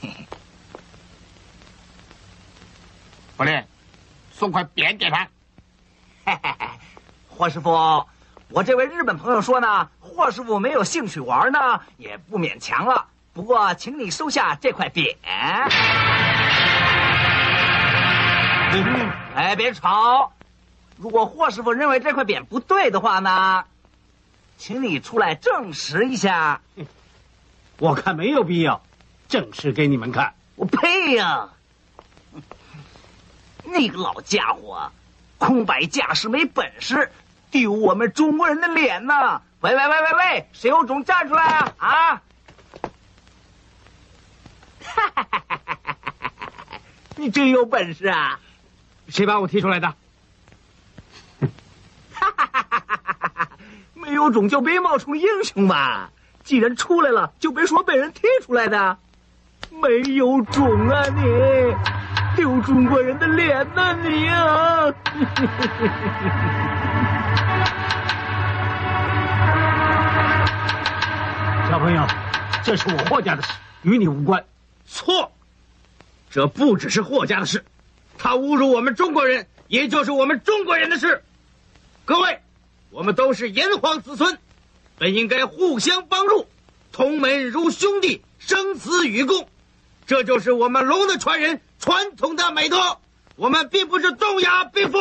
[3.36, 3.68] 不练，
[4.32, 5.28] 送块匾给他。
[7.40, 8.04] 霍师傅，
[8.50, 13.06] 我这位日本朋友说呢，霍师傅没有兴趣玩呢，也不勉强了。
[13.32, 15.16] 不过，请你收下这块匾。
[18.74, 20.34] 嗯，哎，别吵！
[20.98, 23.64] 如果霍师傅认为这块匾不对的话呢，
[24.58, 26.60] 请你出来证实一下。
[27.78, 28.82] 我看没有必要，
[29.30, 30.34] 证实给你们看。
[30.56, 31.48] 我呸呀！
[33.64, 34.92] 那个老家伙，
[35.38, 37.10] 空摆架势没本事，
[37.50, 39.42] 丢我们中国人的脸呢！
[39.60, 41.72] 喂喂喂喂喂，谁有种站出来啊！
[41.78, 42.22] 啊！
[44.82, 45.46] 哈哈哈
[47.16, 48.40] 你真有本事啊！
[49.08, 49.94] 谁把我踢出来的？
[52.14, 53.48] 哈哈哈
[53.94, 56.08] 没有种就别冒充英雄嘛！
[56.42, 58.96] 既然出来了，就别说被人踢出来的。
[59.70, 61.22] 没有种啊你！
[62.36, 64.94] 丢中国人的脸呐你啊！
[71.70, 72.04] 小朋友，
[72.64, 73.52] 这是我霍家的事，
[73.82, 74.44] 与你无关。
[74.88, 75.30] 错，
[76.28, 77.64] 这不只是霍家的事，
[78.18, 81.22] 他侮辱我们中国人，也就是我们中国人的事。
[82.04, 82.40] 各位，
[82.90, 84.36] 我们都是炎黄子孙，
[84.98, 86.48] 本应该互相帮助，
[86.90, 89.48] 同门如兄弟，生死与共。
[90.08, 92.98] 这就是我们龙的传人传统的美德。
[93.36, 94.98] 我们并不是东亚病夫。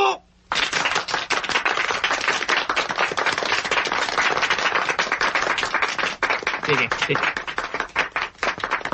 [6.70, 7.16] 谢谢谢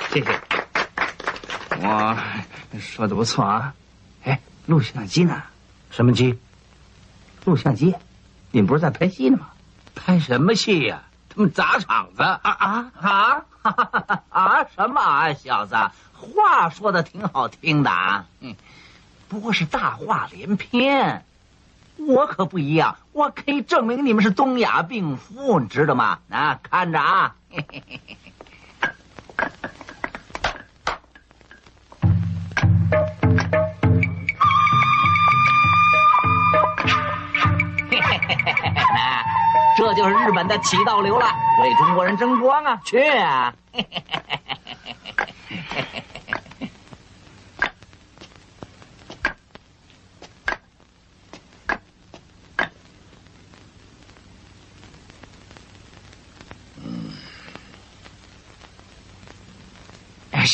[0.10, 0.40] 谢谢谢，
[1.82, 2.18] 我
[2.80, 3.74] 说的不错啊。
[4.24, 5.44] 哎，录像机呢？
[5.92, 6.40] 什么机？
[7.44, 7.94] 录像机？
[8.52, 9.50] 你们不是在拍戏呢吗？
[9.94, 13.44] 拍什么戏呀、他们砸场子啊啊啊
[14.30, 14.64] 啊！
[14.74, 15.76] 什么啊，小子，
[16.14, 18.56] 话说的挺好听的啊，嗯，
[19.28, 21.26] 不过是大话连篇。
[21.98, 26.20] 我可不一样，我可以证明你们是东亚病夫，你知道吗？
[26.30, 27.36] 啊，看着啊！
[27.56, 27.82] 嘿嘿
[38.28, 38.36] 嘿，
[38.98, 39.24] 啊，
[39.78, 44.26] 这就是日本的起道流了，为中国人争光啊，去啊，嘿嘿嘿嘿。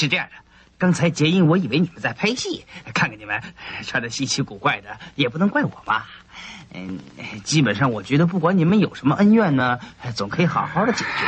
[0.02, 0.32] 是这样的，
[0.80, 3.40] 刚才结英，我以为你们在拍戏，看看你们
[3.84, 6.10] 穿的稀奇古怪的，也不能怪我吧。
[6.74, 6.98] 嗯，
[7.44, 9.80] 基本上我觉得，不管你们有什么恩怨呢，
[10.16, 11.28] 总可以好好的解决。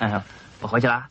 [0.00, 0.20] 哎，
[0.60, 1.06] 我回去了。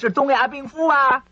[0.00, 1.22] 是东亚病夫啊！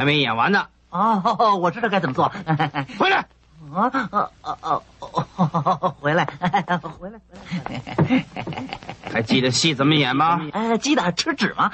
[0.00, 2.32] 还没演完呢，哦，我知道该怎么做。
[2.98, 3.18] 回来！
[3.70, 4.80] 啊啊啊
[5.36, 5.76] 啊！
[6.00, 6.24] 回来，
[6.98, 7.44] 回来，回
[8.08, 8.24] 来！
[9.12, 10.40] 还记得戏怎么演吗？
[10.54, 11.70] 哎，记得吃纸吗？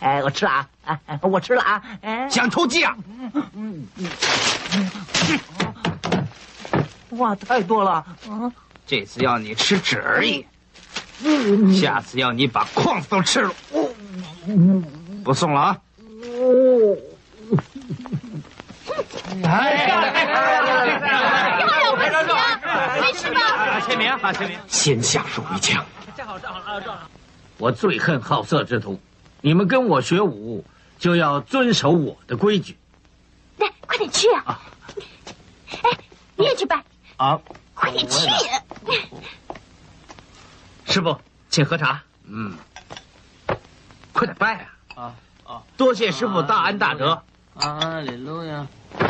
[0.00, 0.50] 哎，我吃了
[0.86, 0.98] 啊！
[1.04, 1.82] 哎，我吃了啊！
[2.00, 2.96] 哎，想偷鸡啊？
[7.10, 7.92] 哇，太多了！
[8.30, 8.50] 啊，
[8.86, 10.46] 这次要你吃纸而已，
[11.78, 13.52] 下次要你把框子都吃了。
[15.28, 15.78] 不送了啊！
[22.98, 23.78] 没事吧？
[23.86, 24.58] 签名啊，签名！
[24.66, 25.84] 先下手为强。
[26.16, 27.10] 站好，站好了，站好。
[27.58, 28.98] 我最恨好色之徒，
[29.42, 30.64] 你们跟我学武
[30.98, 32.78] 就要遵守我的规矩
[33.58, 34.58] 来，快点去啊！
[35.82, 35.90] 哎，
[36.36, 36.82] 你也去拜，
[37.18, 37.38] 啊！
[37.74, 38.30] 快点去！
[40.86, 41.20] 师傅，
[41.50, 42.02] 请喝茶。
[42.24, 42.56] 嗯，
[44.14, 44.77] 快点拜啊！
[44.98, 45.62] 啊啊！
[45.76, 47.22] 多谢师傅大恩大德。
[47.54, 48.66] 啊，李路呀！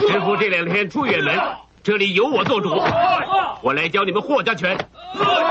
[0.06, 1.40] 师傅这两天出远门，
[1.82, 2.68] 这里由我做主，
[3.62, 4.76] 我来教你们霍家拳。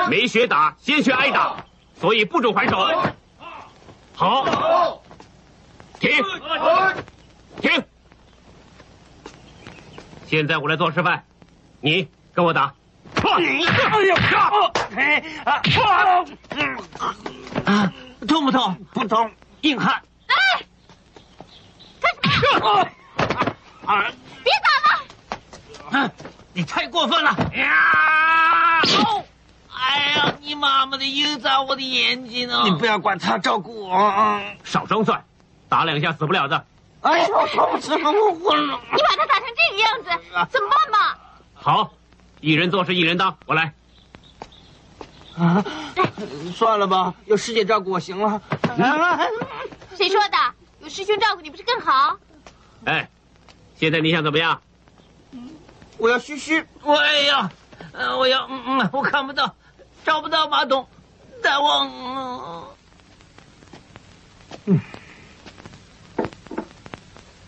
[0.07, 1.55] 没学打，先学挨打，
[1.99, 2.87] 所以不准还手。
[4.13, 5.01] 好，
[5.99, 6.11] 停，
[7.59, 7.83] 停。
[10.27, 11.23] 现在我来做示范，
[11.81, 12.71] 你跟我打。
[13.23, 13.41] 哎
[14.05, 14.15] 呀！
[17.65, 17.91] 啊，
[18.27, 18.75] 痛不痛？
[18.93, 19.31] 不痛，
[19.61, 19.99] 硬汉。
[20.37, 20.65] 哎，
[21.99, 22.87] 干什么？
[23.85, 24.05] 啊！
[24.43, 24.69] 别打
[25.97, 25.99] 了！
[26.05, 26.11] 啊！
[26.53, 27.31] 你太过分了！
[27.55, 28.81] 呀！
[29.69, 32.63] 哎呀，你妈妈的又砸我的眼睛了！
[32.63, 34.41] 你不要管他，照顾我。
[34.63, 35.23] 少装蒜，
[35.69, 36.65] 打两下死不了的。
[37.01, 38.79] 哎呀，痛死了，我昏了！
[38.91, 40.09] 你把他打成这个样子，
[40.51, 41.15] 怎么办嘛？
[41.53, 41.91] 好，
[42.41, 43.73] 一人做事一人当，我来。
[45.37, 45.63] 啊，
[46.55, 48.41] 算了吧，有师姐照顾我行了。
[49.97, 50.37] 谁说的？
[50.79, 52.19] 有师兄照顾你不是更好？
[52.85, 53.09] 哎，
[53.75, 54.61] 现在你想怎么样？
[55.97, 56.63] 我要嘘嘘。
[56.83, 57.51] 我哎呀，
[57.91, 59.55] 呃，我要，嗯嗯，我看不到，
[60.05, 60.87] 找不到马桶，
[61.41, 62.67] 大王。
[64.65, 64.79] 嗯，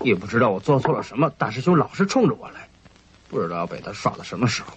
[0.01, 2.67] 也不知道我做错了什么，大师兄老是冲着我来，
[3.29, 4.73] 不知道要被他耍到什么时候。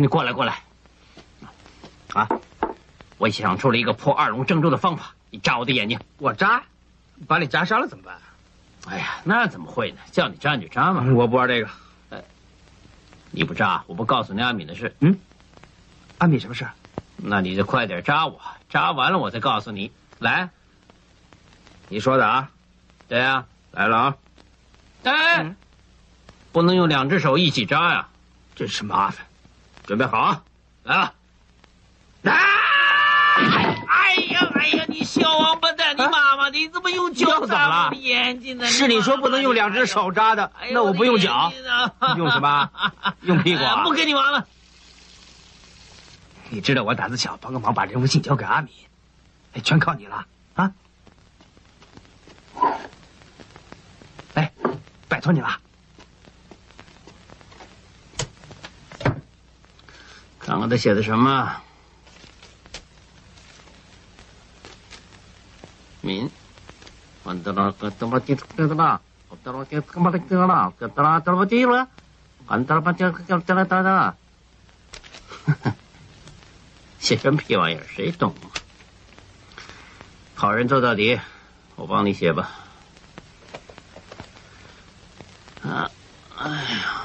[0.00, 0.62] 你过来过来。
[2.14, 2.28] 啊，
[3.18, 6.00] 我想出了一个破二龙郑州的方法，你扎我的眼睛。
[6.18, 6.62] 我扎，
[7.28, 8.18] 把你扎伤了怎么办？
[8.86, 9.98] 哎呀，那怎么会呢？
[10.10, 11.04] 叫你扎你就扎嘛。
[11.12, 11.68] 我不玩这个。
[12.10, 12.22] 哎，
[13.30, 14.96] 你不扎，我不告诉你阿敏的事。
[15.00, 15.18] 嗯，
[16.18, 16.66] 阿敏什么事？
[17.16, 18.40] 那你就快点扎我，
[18.70, 19.92] 扎完了我再告诉你。
[20.18, 20.48] 来，
[21.88, 22.50] 你说的啊？
[23.06, 24.16] 对啊，来了啊！
[25.04, 25.56] 哎，嗯、
[26.52, 28.08] 不能用两只手一起扎呀，
[28.56, 29.26] 真是麻烦。
[29.86, 30.42] 准备好啊，
[30.84, 31.14] 来了！
[32.24, 32.34] 啊！
[33.88, 34.84] 哎呀哎呀！
[34.88, 35.96] 你小王八蛋！
[35.96, 38.66] 你妈妈，你怎么用脚扎我的眼睛呢？
[38.66, 41.52] 是你说不能用两只手扎的，那我不用脚，
[42.16, 42.70] 用什么？
[43.22, 43.82] 用屁股啊！
[43.84, 44.46] 不跟你玩了。
[46.50, 48.70] 你知道我胆子小，帮个忙把任务信交给阿米，
[49.54, 50.72] 哎，全靠你了啊！
[54.34, 54.52] 哎，
[55.08, 55.58] 拜托你了。
[60.50, 61.62] 看看他写的什么。
[66.00, 66.28] 敏，
[67.22, 71.86] 完得了，个他妈的，个他妈，我得了，个他妈的，个了，个他妈，得了，记了，
[72.48, 74.16] 完得了，把这个个得了，得了。
[76.98, 77.86] 写什么屁玩意儿？
[77.86, 78.50] 谁懂啊？
[80.34, 81.20] 好人做到底，
[81.76, 82.50] 我帮你写吧。
[85.62, 85.88] 啊，
[86.36, 86.96] 哎呀！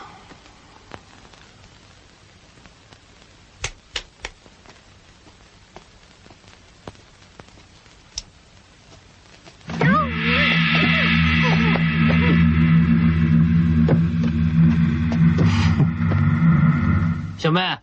[17.38, 17.78] 小妹。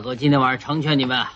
[0.00, 1.26] 大哥，今天晚上成全你们。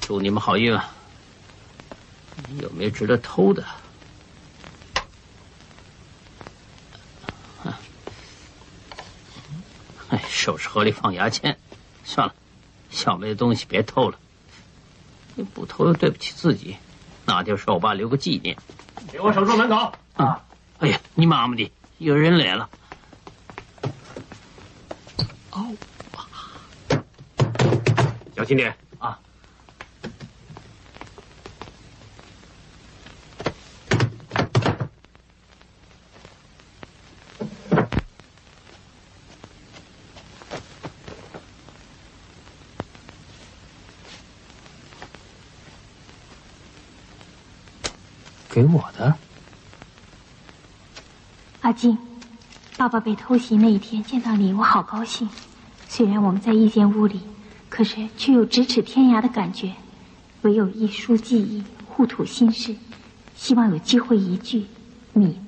[0.00, 0.92] 祝你们好运啊。
[2.60, 3.64] 有没有值得偷的？
[10.08, 11.56] 哎，首饰盒里放牙签，
[12.02, 12.34] 算了，
[12.90, 14.18] 小妹的东西别偷了。
[15.36, 16.76] 你不偷又对不起自己，
[17.24, 18.56] 那就是我爸留个纪念。
[19.12, 19.92] 给我守住门口。
[20.14, 20.44] 啊！
[20.80, 21.70] 哎呀，你妈妈的！
[22.00, 22.68] 有人来了！
[25.50, 25.76] 哦，
[28.34, 29.18] 小心点啊！
[48.48, 48.89] 给我
[51.80, 51.96] 静。
[52.76, 55.26] 爸爸被偷袭那一天见到你，我好高兴。
[55.88, 57.20] 虽然我们在一间屋里，
[57.70, 59.72] 可是却有咫尺天涯的感觉。
[60.42, 62.76] 唯有一书记忆，互吐心事，
[63.34, 64.66] 希望有机会一聚，
[65.14, 65.40] 你。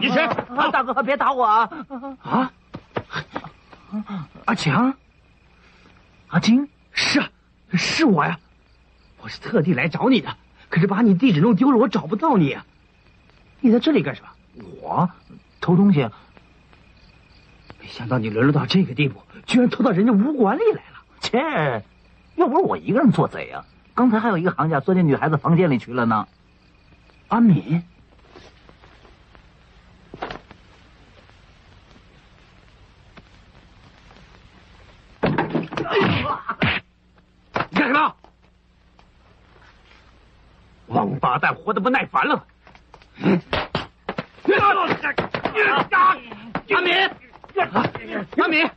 [0.00, 0.26] 你谁？
[0.72, 1.70] 大哥，别打我啊！
[2.22, 2.52] 啊！
[4.46, 4.94] 阿强，
[6.28, 7.28] 阿金，是啊，
[7.72, 8.38] 是我呀！
[9.20, 10.34] 我是特地来找你的，
[10.68, 12.56] 可是把你地址弄丢了，我找不到你。
[13.60, 14.28] 你在这里干什么？
[14.80, 15.10] 我
[15.60, 16.08] 偷东西。
[17.78, 21.04] 没想到你沦落到这个地步，居然偷到人家武馆里来了。
[21.20, 21.82] 切，
[22.36, 23.66] 又不是我一个人做贼啊！
[23.94, 26.26] 刚才还有一个行家钻进女孩子房间里去了呢。
[27.28, 27.84] 阿敏。
[37.70, 38.16] 你干什么？
[40.86, 42.46] 王八蛋，活得不耐烦了！
[46.72, 47.08] 阿敏，
[48.38, 48.68] 阿敏，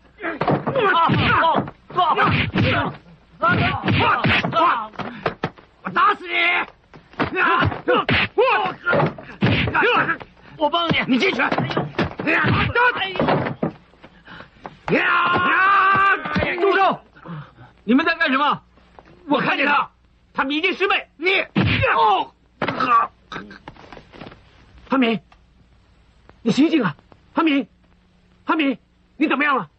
[5.83, 6.33] 我打死你！
[10.57, 11.41] 我帮你，你进去。
[16.59, 17.01] 住手！
[17.83, 18.61] 你们在干什么？
[19.25, 19.89] 我看见他，
[20.33, 21.09] 他们已经失败。
[21.17, 21.29] 你
[21.95, 22.31] 哦，
[22.77, 23.11] 好，
[24.89, 25.19] 阿敏，
[26.41, 26.95] 你醒醒啊！
[27.33, 27.67] 阿敏，
[28.45, 28.77] 阿敏，
[29.17, 29.69] 你怎么样了？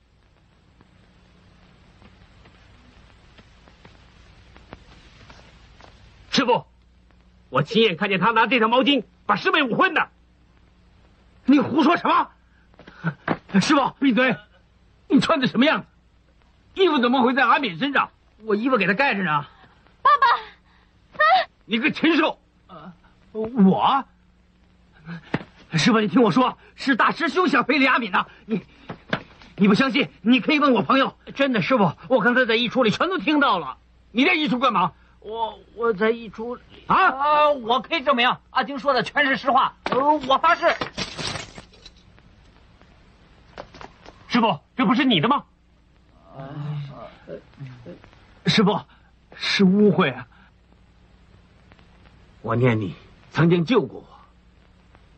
[6.30, 6.64] 师傅，
[7.48, 10.08] 我亲眼看见他拿这条毛巾把师妹捂昏的。
[11.44, 12.30] 你胡说什么？
[13.60, 14.36] 师傅，闭嘴！
[15.08, 15.86] 你穿的什么样子？
[16.80, 18.10] 衣服怎么会在阿敏身上？
[18.44, 19.44] 我衣服给她盖着呢。
[20.02, 21.18] 爸爸，
[21.64, 22.38] 你个禽兽！
[23.32, 24.04] 我，
[25.72, 28.24] 师傅，你听我说，是大师兄想非礼阿敏的。
[28.46, 28.62] 你，
[29.56, 30.08] 你不相信？
[30.22, 31.16] 你可以问我朋友。
[31.34, 33.78] 真的，师傅，我刚才在衣橱里全都听到了。
[34.12, 34.92] 你在衣橱干嘛？
[35.24, 37.54] 我我在衣橱里啊、呃！
[37.54, 39.74] 我可以证明，阿晶说的全是实话。
[39.84, 40.66] 呃，我发誓。
[44.28, 45.44] 师傅，这不是你的吗？
[48.44, 48.78] 师傅，
[49.34, 50.28] 是误会啊！
[52.42, 52.94] 我念你
[53.30, 54.06] 曾经救过我，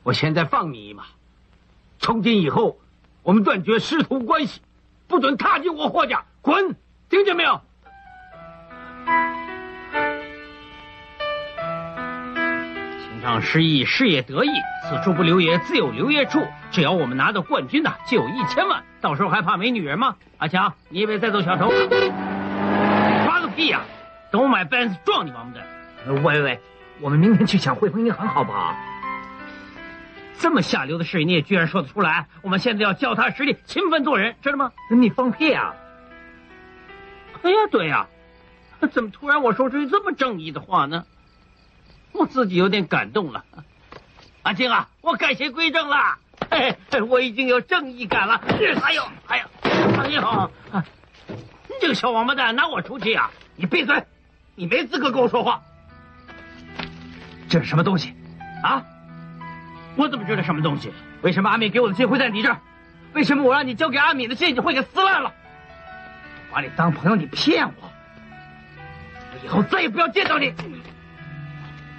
[0.04, 1.06] 我现在放你一马。
[1.98, 2.78] 从今以后，
[3.24, 4.60] 我们断绝师徒关系，
[5.08, 6.76] 不准踏进我霍家，滚！
[7.08, 7.60] 听见没有？
[13.26, 14.50] 场失意，事业得意，
[14.88, 16.46] 此处不留爷，自有留爷处。
[16.70, 20.14] 只要我们拿到冠军呐，就有一千万，到时候还怕没女人吗？
[20.38, 21.68] 阿强，你也别再走小偷。
[23.26, 23.84] 发个屁呀、啊！
[24.30, 25.66] 等我买 Benz 撞你王八蛋！
[26.06, 26.60] 喂喂喂，
[27.00, 28.76] 我们明天去抢汇丰银行好不好？
[30.38, 32.28] 这么下流的事你也居然说得出来？
[32.42, 34.70] 我们现在要脚踏实地，勤奋做人，知道吗？
[34.88, 35.74] 你放屁啊！
[37.42, 38.06] 哎呀，对呀、
[38.78, 41.04] 啊， 怎么突然我说出这么正义的话呢？
[42.16, 43.44] 我自己有点感动了。
[44.42, 46.18] 阿静啊，我改邪归正了，
[46.50, 46.76] 哎，
[47.08, 48.40] 我已经有正义感了。
[48.48, 50.50] 哎呦，哎呀，哎呦！
[51.68, 53.30] 你这个小王八蛋，拿我出气啊！
[53.56, 54.04] 你闭嘴！
[54.54, 55.60] 你没资格跟我说话。
[57.48, 58.14] 这是什么东西？
[58.62, 58.82] 啊？
[59.96, 60.92] 我怎么知道什么东西？
[61.22, 62.58] 为什么阿敏给我的信会在你这儿？
[63.12, 65.32] 为什么我让你交给阿敏的信你会给撕烂了？
[66.52, 67.90] 把你当朋友，你骗我！
[69.32, 70.54] 我以后再也不要见到你。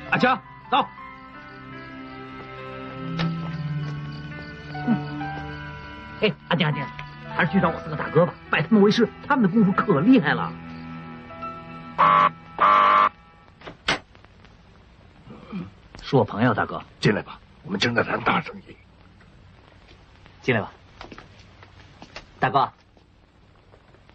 [0.09, 0.39] 阿强，
[0.71, 0.85] 走。
[6.21, 6.83] 哎，阿静阿静，
[7.35, 10.51] 还是去找我四个大哥吧，拜他们为师，他们的功夫可厉害了。
[16.01, 18.77] 是我朋友，大哥，进来吧，我们正在谈大生意。
[20.41, 20.71] 进来吧，
[22.39, 22.71] 大哥。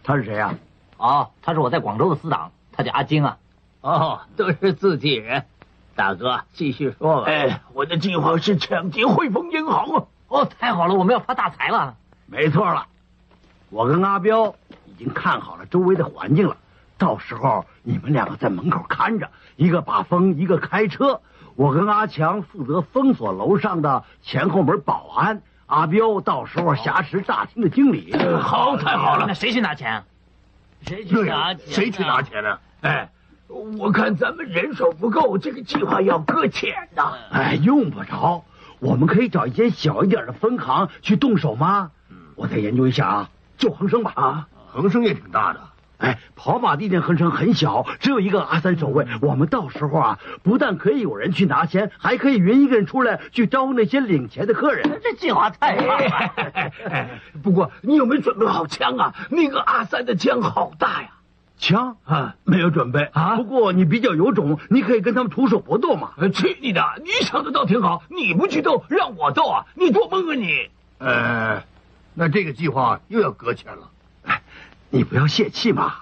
[0.02, 0.54] 他是谁呀、啊？
[0.96, 3.38] 哦，他是我在广州的死党，他叫阿金啊。
[3.82, 5.44] 哦，都是自己人。
[5.94, 7.24] 大哥，继续说吧。
[7.26, 10.04] 哎，我的计划是抢劫汇丰银行啊！
[10.28, 11.96] 哦，太好了，我们要发大财了。
[12.26, 12.86] 没错了，
[13.68, 14.54] 我跟阿彪
[14.86, 16.56] 已经看好了周围的环境了，
[16.96, 21.20] 到时候你们两个在门口看着，一个把风，一个开车。
[21.56, 28.16] 我跟阿强负责封锁楼上的前后门保安，阿彪到时候挟持大厅的经理。
[28.40, 29.26] 好，太好了。
[29.28, 30.02] 那谁去拿钱？
[30.80, 31.66] 谁去拿钱？
[31.66, 32.58] 谁去拿钱呢？
[32.80, 33.10] 哎。
[33.78, 37.12] 我看咱们人手不够，这个计划要搁浅呐。
[37.30, 38.44] 哎，用不着，
[38.80, 41.90] 我们可以找一间小一点的分行去动手吗？
[42.10, 44.12] 嗯、我再研究一下啊，就恒生吧。
[44.14, 45.60] 啊，恒生也挺大的。
[45.98, 49.06] 哎，跑马地那恒生很小，只有一个阿三守卫。
[49.20, 55.00] 我们到时候啊，不但可以有人去拿钱，还可以匀一个人出来去招呼那些领钱的客人。
[55.02, 56.10] 这计划太棒了。
[56.90, 59.14] 哎、不过你有没有准备好枪啊？
[59.30, 61.10] 那个阿三的枪好大呀。
[61.62, 63.36] 枪啊，没有准备啊。
[63.36, 66.12] 不过你比较有种，你可以跟他们徒手搏斗嘛。
[66.34, 66.82] 去你的！
[67.04, 69.66] 你想的倒挺好，你不去斗，让我斗啊！
[69.76, 70.68] 你做梦啊你！
[70.98, 71.62] 呃，
[72.14, 73.90] 那这个计划又要搁浅了。
[74.24, 74.42] 哎，
[74.90, 75.94] 你不要泄气嘛。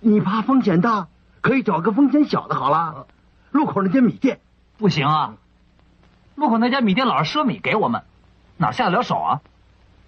[0.00, 1.06] 你怕风险大，
[1.40, 3.06] 可以找个风险小的好了。
[3.52, 4.40] 路口那家米店
[4.76, 5.36] 不行啊，
[6.34, 8.02] 路口那家米店老是赊米给我们，
[8.56, 9.40] 哪下得了手啊？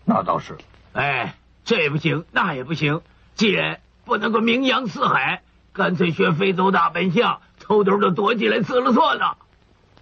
[0.04, 0.58] 那倒是。
[0.92, 3.00] 哎，这也不行，那也不行。
[3.36, 5.42] 既然不能够名扬四海，
[5.72, 9.36] 干脆学非洲大笨象，偷偷的躲起来死了算了。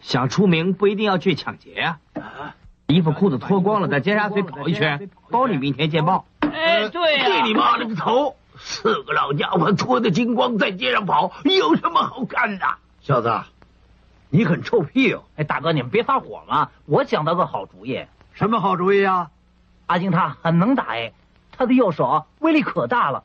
[0.03, 2.55] 想出名不一定要去抢劫呀、啊，
[2.87, 6.27] 衣服裤子脱光了，在尖沙咀跑一圈，包你明天见报。
[6.41, 8.37] 哎，对呀、你妈了个头！
[8.59, 12.67] 四个老家伙脱得精光在街上跑，有什么好看的？
[13.01, 13.41] 小子，
[14.29, 15.23] 你很臭屁哦！
[15.37, 18.05] 哎，大哥，你们别发火嘛，我想到个好主意。
[18.35, 19.31] 什么好主意啊？
[19.87, 21.13] 阿金他很能打哎，
[21.57, 23.25] 他的右手威力可大了。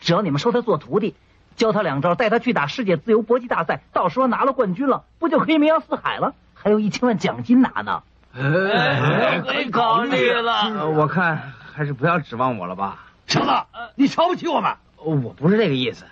[0.00, 1.14] 只要你们收他做徒弟，
[1.56, 6.34] 教他两招，带他去打世界自由搏击大赛，到时候拿了冠军了，不就可以名扬四海了？
[6.54, 8.02] 还有一千万奖金拿呢！
[8.34, 10.52] 哎，可以考虑了。
[10.78, 13.06] 呃、我看还是不要指望我了吧。
[13.26, 13.50] 小子，
[13.94, 14.72] 你瞧不起我们？
[15.02, 16.04] 我不是这个意思，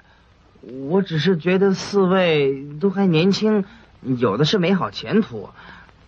[0.88, 3.64] 我只是觉得四位都还年轻，
[4.00, 5.50] 有的是美好前途。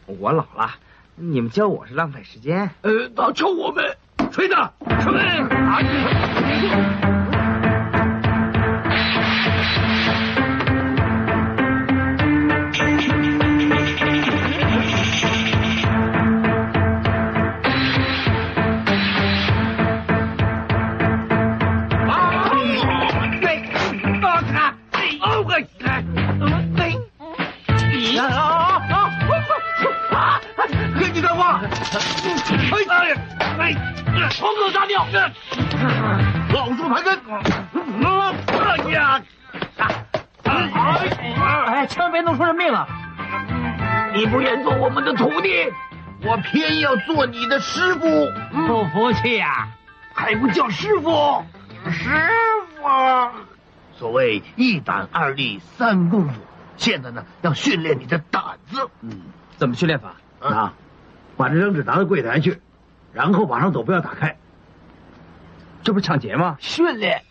[0.07, 0.77] 我老了，
[1.17, 2.71] 你们教我是浪费时间。
[2.83, 3.97] 呃，他教我们，
[4.31, 5.21] 吹的，吹！
[5.21, 5.81] 啊！
[5.83, 7.16] 黄
[36.53, 37.19] 老树盘根。
[38.59, 39.23] 哎呀！
[40.45, 42.87] 哎，千万别弄出人命了！
[44.15, 45.73] 你不愿做我们的徒弟，
[46.23, 48.09] 我偏要做你的师傅。
[48.67, 49.69] 不服气呀？
[50.15, 51.45] 还不叫师傅？
[51.91, 52.09] 师
[52.77, 52.89] 傅。
[53.99, 56.41] 所谓一胆二力三功夫，
[56.77, 58.89] 现在呢要训练你的胆子。
[59.03, 59.21] 嗯，
[59.57, 60.15] 怎么训练法？
[60.41, 60.73] 啊，
[61.37, 62.61] 把这扔纸拿到柜台去。
[63.13, 64.37] 然后往上走，不要打开。
[65.87, 66.57] 这不是抢劫吗？
[66.59, 67.23] 训练。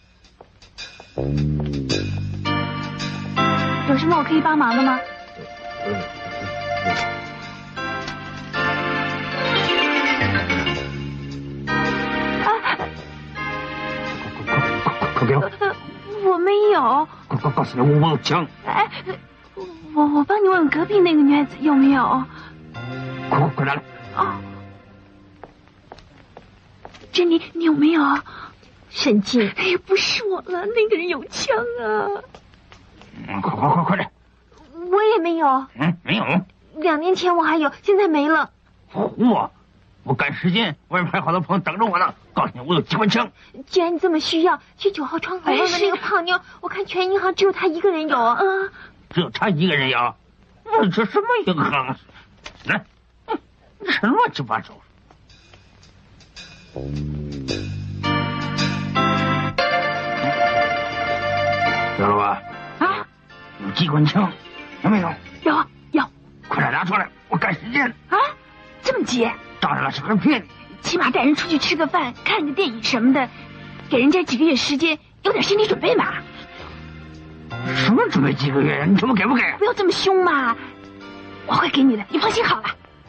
[3.89, 4.97] 有什么我可以帮忙的吗？
[12.45, 12.47] 啊！
[14.47, 15.51] 快快给我！
[16.23, 17.05] 我没有。
[17.27, 18.47] 快快告诉你，我我有枪。
[18.65, 18.89] 哎，
[19.93, 22.23] 我我帮你问问隔壁那个女孩子有没有。
[23.29, 23.75] 快快来！
[24.15, 24.33] 哦。
[27.11, 28.01] 珍妮，你有没有？
[28.95, 32.07] 沈静，哎呀，不是我了，那个人有枪啊！
[33.27, 34.09] 嗯，快快快快点！
[34.89, 35.65] 我也没有。
[35.77, 36.23] 嗯，没有。
[36.77, 38.51] 两年前我还有，现在没了。
[38.93, 39.51] 唬我！
[40.03, 42.15] 我赶时间，外面还有好多朋友等着我呢。
[42.33, 43.29] 告诉你，我有机关枪。
[43.67, 46.39] 既然你这么需要，去九号窗口问问那个胖妞。
[46.61, 48.39] 我看全银行只有他一个人有啊。
[49.09, 50.15] 只有他一个人有？
[50.89, 51.97] 这什么银行？
[52.63, 52.85] 来，
[53.89, 54.73] 什么乱七八糟？
[61.99, 62.41] 有了吧？
[62.85, 63.07] 啊！
[63.63, 64.29] 有机关枪，
[64.83, 65.09] 有没有？
[65.43, 66.03] 有有，
[66.47, 67.87] 快点拿出来，我赶时间。
[68.09, 68.17] 啊，
[68.81, 69.29] 这么急？
[69.59, 70.47] 当然了，是人骗你。
[70.81, 73.29] 起码带人出去吃个饭、看个电影什么的，
[73.89, 76.13] 给人家几个月时间，有点心理准备嘛。
[77.75, 78.85] 什么准备几个月？
[78.87, 79.41] 你他妈给不给？
[79.57, 80.55] 不要这么凶嘛，
[81.47, 82.65] 我会给你的，你放心好了。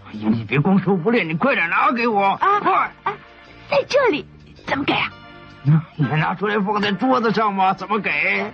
[0.07, 2.61] 哎呀，你别光说不练，你快点拿给我啊！
[2.61, 2.93] 快！
[3.69, 4.25] 在这里
[4.65, 5.11] 怎么给啊？
[5.97, 7.75] 你拿出来放在桌子上吗？
[7.75, 8.53] 怎么给？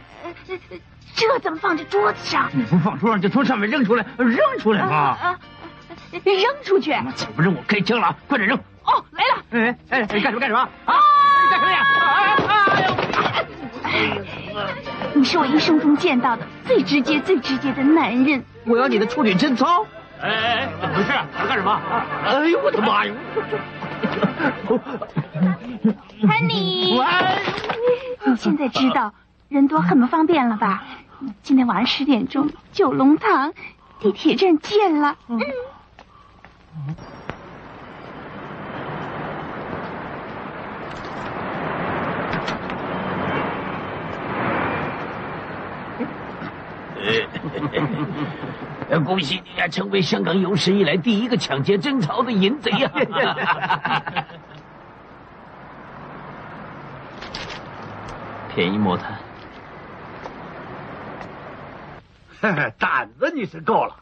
[1.15, 2.49] 这怎么放在桌子上？
[2.53, 5.17] 你不放桌上就从上面扔出来，扔出来嘛！
[6.11, 6.91] 扔出去！
[7.15, 8.17] 再不扔我开枪了！
[8.29, 8.59] 快点扔！
[8.85, 9.43] 哦，来了！
[9.51, 10.61] 哎哎，你干什么干什么？
[10.87, 10.95] 啊！
[11.51, 11.87] 干什么呀？
[13.83, 15.13] 哎呦！
[15.15, 18.43] 你是我一生中见到的最直接、最直接的男人。
[18.65, 19.87] 我要你的处女贞操！
[20.23, 21.11] 哎哎，怎么回事？
[21.37, 21.81] 想干什么？
[22.27, 23.13] 哎呦我的妈呀！
[26.23, 27.03] Honey，
[28.25, 29.13] 你现在知道
[29.49, 30.83] 人多很不方便了吧？
[31.43, 33.53] 今天晚上十点钟，九龙塘
[34.01, 35.17] 地铁站见了。
[35.29, 35.41] 嗯。
[49.01, 52.91] 恭喜你呀，成为香港有史以来第一个抢劫贞操的淫贼呀！
[58.55, 59.19] 便宜莫贪。
[62.79, 63.97] 胆子你是够了，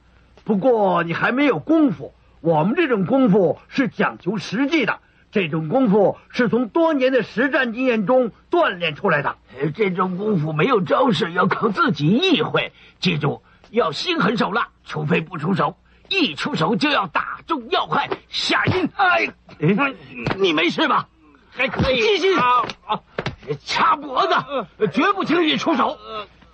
[0.44, 2.12] 不过你还没有功夫。
[2.40, 4.98] 我们这种功夫是讲求实际的，
[5.30, 9.36] 这种功夫是从多年的实战经验中锻炼出来的。
[9.74, 12.72] 这种功夫没有招式，要靠自己意会。
[12.98, 15.76] 记住，要心狠手辣，除非不出手，
[16.08, 18.88] 一出手就要打中要害，下阴。
[18.96, 19.32] 哎，
[20.36, 21.06] 你没事吧？
[21.50, 22.00] 还可以。
[22.00, 22.36] 继续。
[23.64, 25.98] 掐脖子，绝不轻易出手。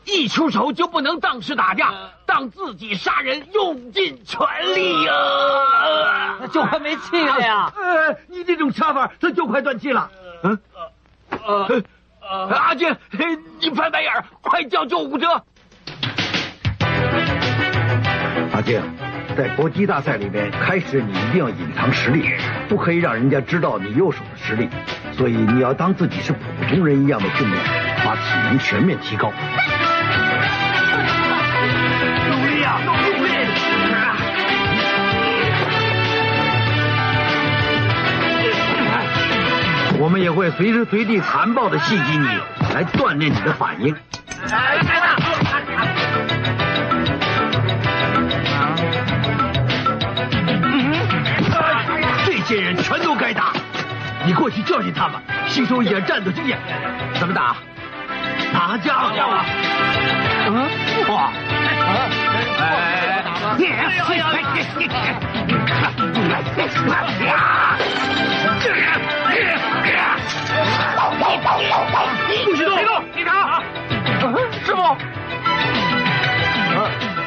[0.05, 1.93] 一出手就不能当是打架，
[2.27, 4.47] 当自己杀人，用尽全
[4.77, 6.47] 力呀！
[6.53, 7.73] 就快没气了呀！
[7.77, 10.09] 呃，你这种掐法，他就快断气了。
[10.45, 10.59] 嗯，
[11.45, 11.83] 呃，
[12.55, 12.97] 阿俊，
[13.59, 15.43] 你翻白眼，快叫救护车！
[18.67, 18.83] 这样，
[19.37, 22.35] 在搏击大赛里面，开始你一定要隐藏实力，
[22.69, 24.69] 不可以让人家知道你右手的实力，
[25.13, 26.39] 所以你要当自己是普
[26.69, 27.63] 通人一样的训练，
[28.05, 29.33] 把体能全面提高。
[32.29, 32.91] 努力啊，努
[33.25, 33.31] 力！
[40.01, 42.27] 我们也会随时随地残暴的袭击你，
[42.75, 43.95] 来锻炼你的反应。
[44.51, 44.79] 来
[52.47, 53.53] 些人全都该打。
[54.25, 54.63] 你过去！
[54.63, 56.59] 教训他们，吸收一点战斗经验。
[57.15, 57.57] 怎么打？
[58.53, 59.45] 打架啊！
[60.47, 60.69] 嗯，
[61.09, 61.31] 哇！
[69.29, 69.43] 哎，
[72.45, 72.77] 不许动！
[72.77, 73.05] 别动！
[73.15, 73.63] 警察！
[74.65, 74.97] 师傅，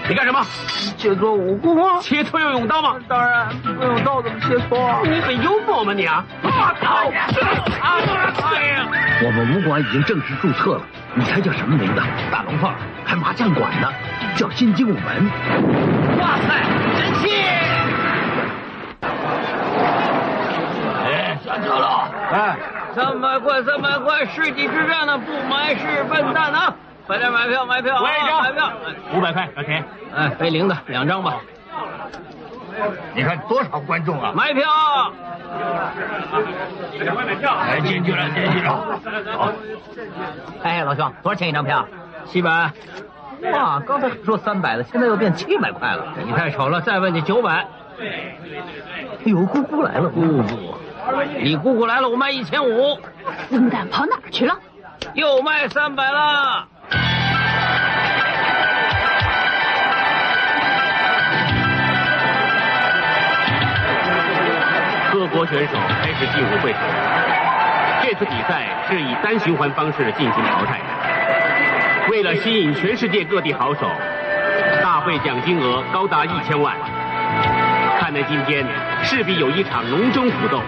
[0.10, 0.44] 你干什么？
[0.98, 2.00] 切磋武功啊！
[2.02, 2.96] 切磋要用刀吗？
[3.08, 5.02] 当然，不用刀怎么切磋啊？
[5.04, 6.26] 你很幽默吗你啊？
[6.42, 6.50] 我
[6.82, 7.12] 操！
[9.24, 10.82] 我们武馆已经正式注册了，
[11.14, 12.02] 你猜叫什么名字？
[12.32, 12.74] 大龙凤，
[13.06, 13.88] 还麻将馆呢，
[14.36, 15.30] 叫新精武门。
[16.18, 16.60] 哇塞，
[16.98, 17.30] 真气！
[21.06, 22.10] 哎，下车了！
[22.32, 22.58] 哎，
[22.96, 26.74] 三百块，三百块，世纪之战呢，不买是笨蛋啊！
[27.10, 28.72] 快点买票，买票，我一张买票，
[29.16, 29.84] 五百块，老田。
[30.16, 31.38] 哎，背零的两张吧。
[33.16, 34.32] 你看多少观众啊！
[34.36, 34.64] 买票！
[37.12, 37.56] 快买票！
[37.56, 39.00] 哎，进去了，进去了。
[39.36, 39.52] 好，
[40.62, 41.84] 哎，老兄，多少钱一张票？
[42.26, 42.72] 七百。
[43.54, 46.14] 哇，刚才说三百的，现在又变七百块了。
[46.24, 47.66] 你太丑了，再问你九百。
[48.00, 50.44] 哎呦，姑姑来了，姑姑，
[51.40, 53.00] 你姑姑来了，我卖一千五。
[53.50, 54.56] 笨蛋跑哪儿去了？
[55.16, 56.68] 又卖三百了。
[65.20, 66.82] 各国选手开始进入会场。
[68.02, 72.10] 这次比赛是以单循环方式进行淘汰的。
[72.10, 73.92] 为了吸引全世界各地好手，
[74.82, 76.74] 大会奖金额高达一千万。
[78.00, 78.66] 看来今天
[79.04, 80.62] 势必有一场龙争虎斗，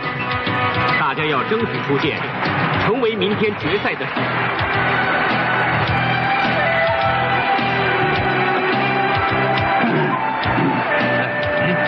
[1.00, 2.20] 大家要争取出线，
[2.84, 4.06] 成为明天决赛的。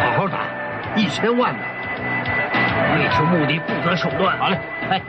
[0.01, 0.37] 好好打，
[0.95, 1.59] 一千万呢。
[2.95, 4.37] 为求目的不择手段。
[4.37, 5.01] 好嘞，哎，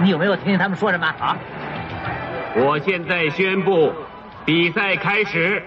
[0.00, 1.36] 你有没有听见他们说什么啊？
[2.54, 3.92] 我现在宣布，
[4.44, 5.62] 比赛开始。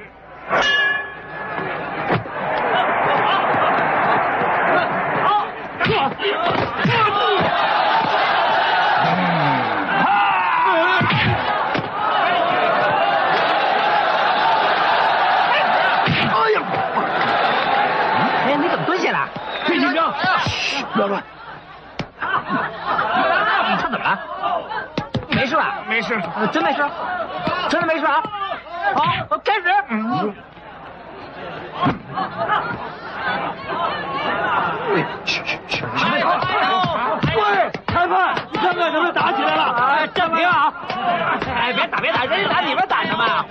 [18.45, 19.29] 哎，你怎么蹲下了？
[19.65, 20.13] 别紧张，
[20.93, 21.23] 不要乱。
[22.19, 22.29] 他
[23.89, 24.19] 怎么了？
[25.93, 26.19] 没事
[26.51, 26.83] 真没事，
[27.69, 28.23] 真的没事啊！
[28.95, 29.69] 好，开始。
[37.35, 39.61] 喂，裁判，你看看他们打起来了！
[39.99, 40.73] 哎，暂停啊！
[41.61, 43.45] 哎，别打，别打，人家打你们打什么啊？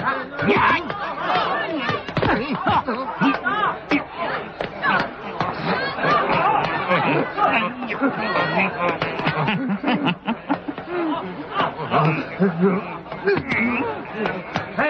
[14.77, 14.81] 哎，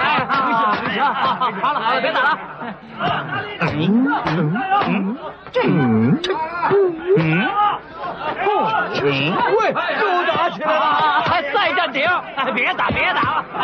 [0.00, 0.32] 哎，好，
[0.74, 2.38] 行行，好，好，好了，好了，别打了。
[3.60, 3.64] 嗯
[4.26, 4.28] 嗯
[4.86, 5.16] 嗯，
[5.52, 6.18] 这嗯
[7.18, 7.50] 嗯
[8.38, 9.04] 嗯，
[9.58, 9.60] 喂，
[10.00, 11.22] 又打起来了！
[11.30, 13.44] 哎，再暂停，哎，别打，别打了。
[13.58, 13.60] 哎，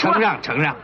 [0.00, 0.74] 承让承让。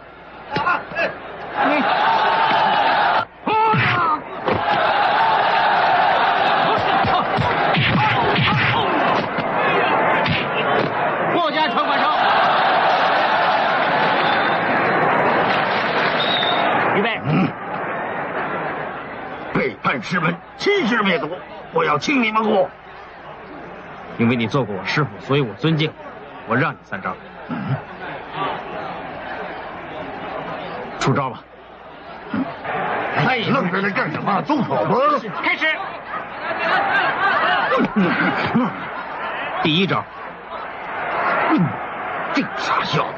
[11.34, 12.06] 霍家传管手，
[16.97, 17.18] 预备。
[19.55, 21.30] 背叛师门，欺师灭祖，
[21.72, 22.68] 我要清你们国！
[24.18, 25.90] 因为你做过我师傅，所以我尊敬，
[26.47, 27.16] 我让你三招。
[31.06, 31.38] 出招吧！
[33.28, 34.42] 哎，愣在那干什么？
[34.42, 34.96] 动手吧！
[35.40, 35.64] 开始。
[39.62, 40.02] 第一招，
[42.34, 43.14] 这傻小子，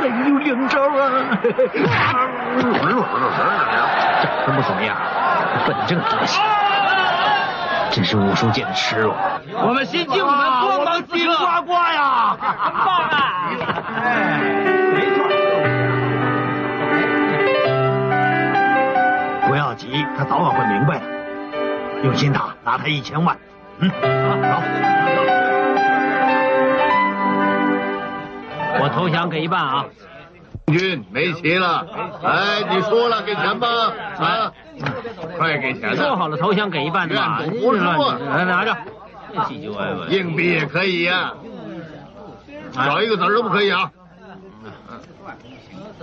[0.00, 1.38] 还有两招啊！
[4.44, 4.96] 长得不怎么样，
[5.64, 6.42] 笨这个德行，
[7.92, 9.14] 真是武术界的耻辱。
[9.52, 12.36] 我们新精武门光芒四射，呱呱呀！
[12.84, 13.48] 棒啊！
[19.74, 21.04] 急，他早晚会明白的。
[22.04, 23.36] 用心打，拿他一千万。
[23.78, 24.62] 嗯，走。
[28.80, 29.84] 我投降给一半啊！
[30.66, 31.86] 军没棋了，
[32.22, 33.68] 哎，你输了，给钱吧，
[34.18, 34.52] 啊，
[35.36, 35.94] 快给钱！
[35.96, 38.18] 说好了投降给一半的嘛，愿赌服输啊！
[38.34, 38.74] 来拿着，
[39.34, 40.06] 唧唧歪歪。
[40.08, 41.34] 硬币也可以呀，
[42.72, 43.90] 少一个子儿都不可以啊！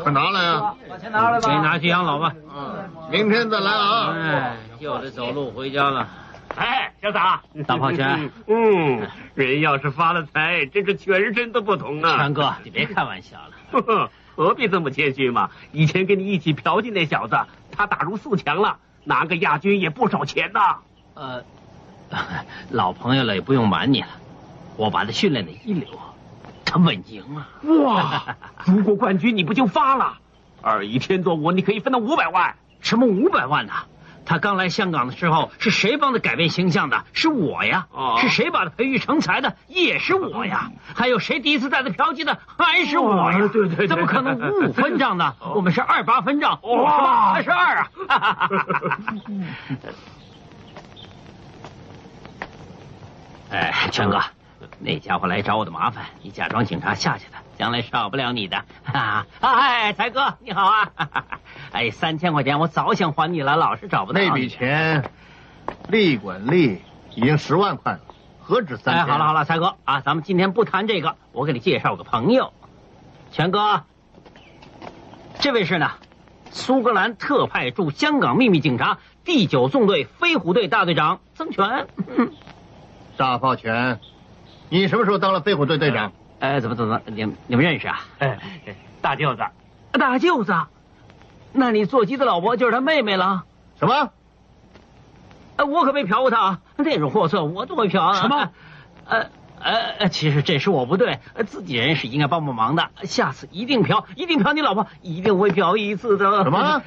[0.04, 0.76] 快拿来啊！
[0.90, 2.34] 把钱拿来吧，给拿去养老吧。
[2.56, 4.14] 嗯，明天再来啊！
[4.16, 6.08] 哎，就得走路回家了。
[6.56, 7.18] 哎，小子，
[7.68, 12.18] 大炮拳， 嗯，人要是发了财，真是全身都不同啊！
[12.18, 13.52] 权哥，你别开玩笑了。
[13.72, 15.50] 呵 呵何必这么谦虚嘛？
[15.72, 17.38] 以前跟你一起嫖妓那小子，
[17.72, 20.78] 他打入四强了，拿个亚军也不少钱呐。
[21.14, 21.44] 呃，
[22.72, 24.08] 老朋友了，也不用瞒你了，
[24.78, 25.88] 我把他训练的一流，
[26.70, 27.48] 他稳赢啊！
[27.84, 28.36] 哇，
[28.66, 30.20] 如果冠军你不就发了？
[30.62, 32.56] 二乙天作我，你可以分到五百万。
[32.82, 33.74] 什么五百万呢？
[34.26, 37.04] 他刚来香港的时候，是谁帮他改变形象的？
[37.14, 37.88] 是我呀！
[38.22, 39.56] 是谁把他培育成才的？
[39.68, 40.70] 也是我呀！
[40.94, 42.38] 还有谁第一次带他嫖妓的？
[42.58, 43.40] 还是我呀！
[43.52, 45.34] 对对，对怎么可能五五分账呢？
[45.56, 48.50] 我们是二八分账，哇，还是二啊！
[53.52, 54.22] 哎，全哥，
[54.80, 58.64] 那家伙来找我的麻烦，你假装警察下去的，将来少不了你的。
[59.42, 60.92] 哎，才哥你好啊！
[61.72, 64.20] 哎，三千块钱我早想还你了，老是找不到。
[64.20, 65.10] 那笔钱，
[65.88, 66.82] 利滚利，
[67.16, 68.00] 已经十万块了，
[68.42, 69.06] 何止三千？
[69.06, 72.54] 哎，好了好了，才哥啊，咱们今天不谈这个，我给你介绍个朋友，
[73.32, 73.84] 全哥，
[75.40, 75.92] 这位是呢，
[76.52, 81.88] 苏格兰特派驻香港秘密警察第九纵队飞虎队大队长曾权。
[83.18, 84.00] 大炮拳，
[84.70, 86.12] 你什么时候当了飞虎队队长？
[86.40, 88.06] 哎，怎么怎么，你你们认识啊？
[88.20, 88.40] 哎，
[89.02, 89.44] 大舅子，
[89.92, 90.54] 大舅子。
[91.52, 93.44] 那你座机的老婆就是他妹妹了？
[93.80, 94.12] 什么？
[95.58, 96.60] 呃，我可没嫖过他啊！
[96.78, 98.14] 那种货色我怎么会嫖啊？
[98.22, 98.50] 什么？
[99.06, 99.28] 呃
[99.62, 102.90] 呃，其实这是我不对，自己人是应该帮帮忙的。
[103.04, 106.44] 下次一定嫖，一定嫖你老婆，一定会嫖一次的。
[106.44, 106.82] 什么？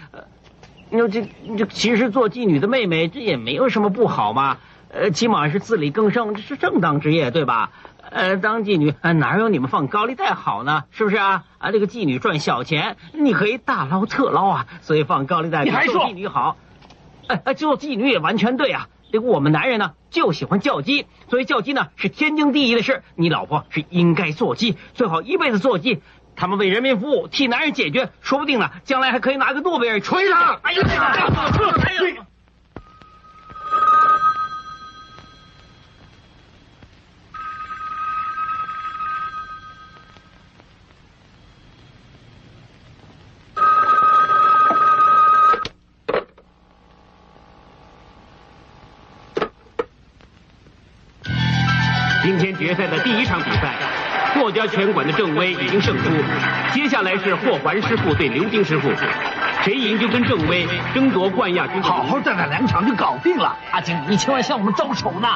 [0.89, 1.29] 你说这
[1.59, 4.57] 这其实做妓女的妹妹，这也没有什么不好嘛。
[4.93, 7.71] 呃，起码是自力更生，这是正当职业，对吧？
[8.11, 10.85] 呃，当妓女哪有你们放高利贷好呢？
[10.91, 11.45] 是不是啊？
[11.57, 16.59] 啊，这个妓女赚小钱，你可以大捞特捞啊，所以放高利贷你还说妓女好？
[17.27, 18.89] 哎哎，做妓女也完全对啊。
[19.11, 23.03] 这个我们男人呢就喜欢叫鸡，所以叫鸡呢是天经地义的事。
[23.15, 26.03] 你老婆是应该做鸡，最好一辈子做鸡。
[26.37, 30.59] 他们为人民服务，替男人解决，说不定呢，将来还可以拿个诺贝尔锤他！
[30.63, 30.83] 哎呀，
[52.63, 53.75] 决赛的第一场比赛，
[54.35, 56.05] 霍家拳馆的郑威已经胜出，
[56.73, 58.89] 接下来是霍环师傅对刘丁师傅，
[59.63, 60.65] 谁赢就跟郑威
[60.95, 61.83] 争夺冠亚军。
[61.83, 63.57] 好好再打两场就搞定了。
[63.73, 65.29] 阿金，你千万向我们招手呢。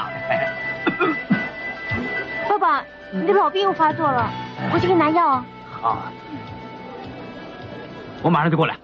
[2.48, 4.30] 爸爸，你的老病又发作了，
[4.72, 5.44] 我去给你拿药啊。
[5.82, 6.12] 好，
[8.22, 8.76] 我马上就过来。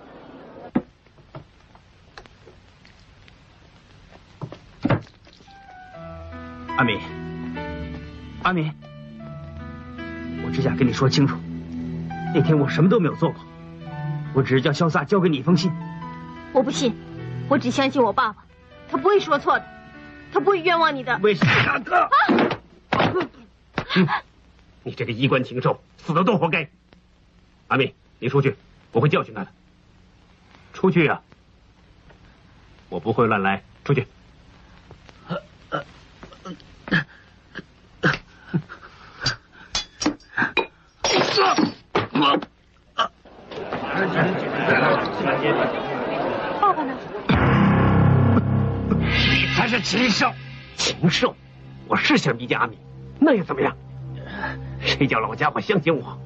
[6.76, 6.98] 阿敏，
[8.42, 8.72] 阿敏，
[10.44, 11.36] 我只想跟你说清楚，
[12.34, 13.40] 那天我什么都没有做过，
[14.34, 15.70] 我只是叫潇洒交给你一封信。
[16.52, 16.94] 我不信，
[17.48, 18.44] 我只相信我爸爸，
[18.90, 19.64] 他不会说错的，
[20.32, 21.16] 他不会冤枉你的。
[21.18, 21.52] 为什么？
[21.64, 22.10] 大哥，
[23.94, 24.08] 嗯，
[24.82, 26.68] 你这个衣冠禽兽，死的都活该。
[27.68, 28.56] 阿敏，你出去，
[28.90, 29.48] 我会教训他的。
[30.72, 31.20] 出去呀、
[32.88, 34.08] 我不会乱来，出去。
[49.72, 50.30] 是禽兽！
[50.76, 51.34] 禽兽！
[51.88, 52.78] 我是想逼近阿敏，
[53.18, 53.74] 那又怎么样？
[54.80, 56.20] 谁叫老家伙相信我？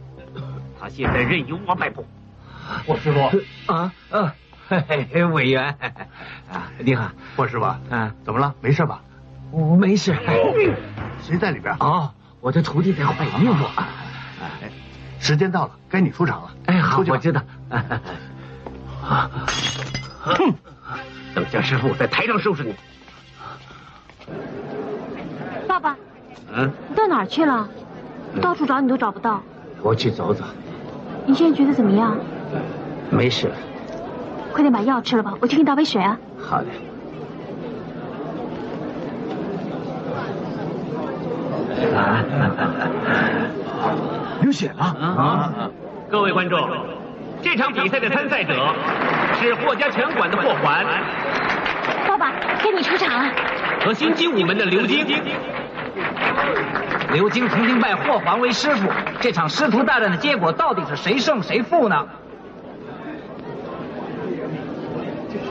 [0.80, 2.04] 他现在任由我摆布。
[2.84, 3.20] 霍师傅
[3.72, 4.34] 啊啊，
[4.68, 5.78] 嘿嘿，委员
[6.50, 8.52] 啊，你好，霍师傅，嗯，怎么了？
[8.60, 9.00] 没事吧？
[9.78, 10.16] 没事。
[11.22, 11.76] 谁在里边？
[11.78, 13.64] 哦，我的徒弟在换衣服。
[13.76, 14.72] 哎，
[15.20, 16.50] 时间到了，该你出场了。
[16.66, 17.44] 哎，好，我知道。
[20.20, 20.52] 哼！
[21.32, 22.74] 等下师傅在台上收拾你。
[25.66, 25.96] 爸爸，
[26.54, 27.68] 嗯，你到哪儿去了？
[28.40, 29.42] 到处找你都找不到。
[29.82, 30.44] 我去走走。
[31.24, 32.16] 你现在觉得怎么样？
[33.10, 33.54] 没事了。
[34.52, 36.18] 快点把药吃了吧，我去给你倒杯水啊。
[36.38, 36.66] 好的。
[44.42, 45.70] 流血了啊！
[46.10, 46.60] 各位观众，
[47.42, 48.54] 这场比赛的参赛者
[49.40, 50.84] 是霍家拳馆的霍环。
[52.06, 52.32] 爸爸，
[52.62, 53.32] 该你出场了。
[53.86, 55.06] 和新精武门的刘晶。
[57.12, 58.88] 刘晶曾经拜霍桓为师傅，
[59.20, 62.08] 这场师徒大战的结果到底是谁胜谁负呢？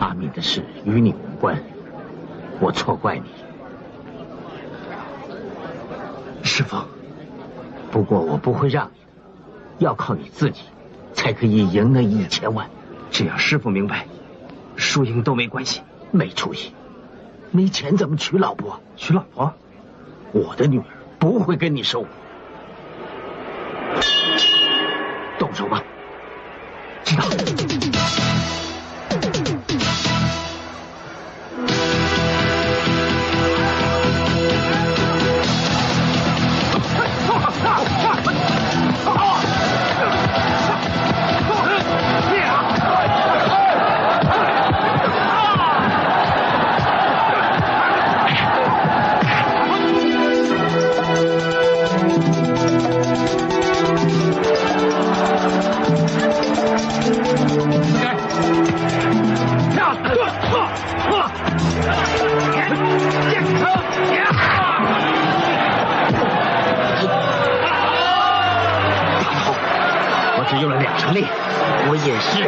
[0.01, 1.63] 阿敏的事与你无关，
[2.59, 3.23] 我错怪你。
[6.43, 6.75] 师傅，
[7.89, 10.63] 不过我不会让你，要靠你自己
[11.13, 12.69] 才可以赢那一千万。
[13.11, 14.07] 只要师傅明白，
[14.75, 15.81] 输赢都没关系。
[16.11, 16.73] 没出息，
[17.51, 18.79] 没钱怎么娶老婆？
[18.95, 19.53] 娶老婆？
[20.31, 20.85] 我的女儿
[21.17, 22.05] 不会跟你收。
[25.39, 25.81] 动手吧。
[27.03, 27.23] 知道。
[72.03, 72.43] 也是。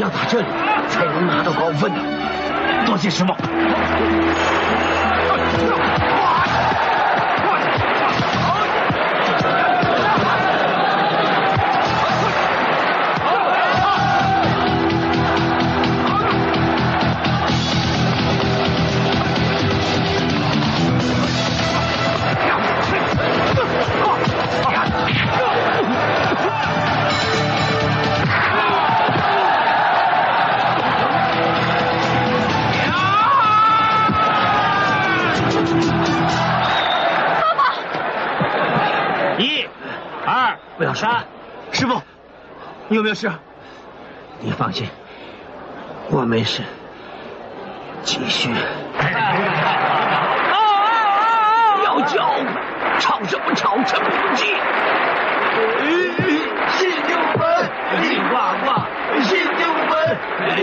[0.00, 0.46] 要打这里
[0.88, 2.00] 才能拿到高分的。
[2.86, 3.34] 多谢师傅。
[43.00, 43.32] 有没有事？
[44.40, 44.86] 你放心，
[46.10, 46.62] 我没事。
[48.02, 48.50] 继续。
[51.82, 52.28] 要叫，
[52.98, 53.82] 吵什么吵？
[53.84, 54.52] 沉不住气。
[56.76, 57.70] 信就本，
[58.02, 58.36] 金呱
[58.66, 58.68] 呱，
[59.22, 59.92] 信就本，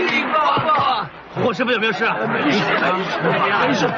[0.06, 1.42] 金呱呱。
[1.42, 2.16] 霍师傅有没有事啊？
[2.32, 2.60] 没事，
[3.66, 3.90] 没事。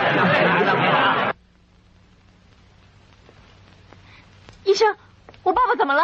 [4.64, 4.96] 医生，
[5.42, 6.02] 我爸爸怎么了？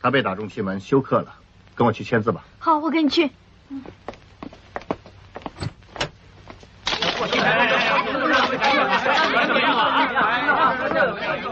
[0.00, 1.34] 他被打中气门，休克了。
[1.78, 2.44] 跟我去签字吧。
[2.58, 3.30] 好，我跟你去。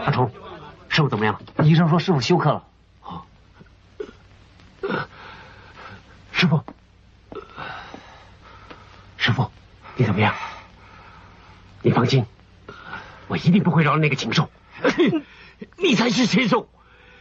[0.03, 0.29] 阿冲，
[0.89, 1.39] 师傅怎么样？
[1.63, 2.61] 医生说师傅休克了。
[6.33, 6.61] 师傅，
[9.15, 9.49] 师傅，
[9.95, 10.35] 你怎么样？
[11.81, 12.25] 你放心，
[13.29, 14.49] 我一定不会饶了那个禽兽。
[15.77, 16.67] 你才是禽兽！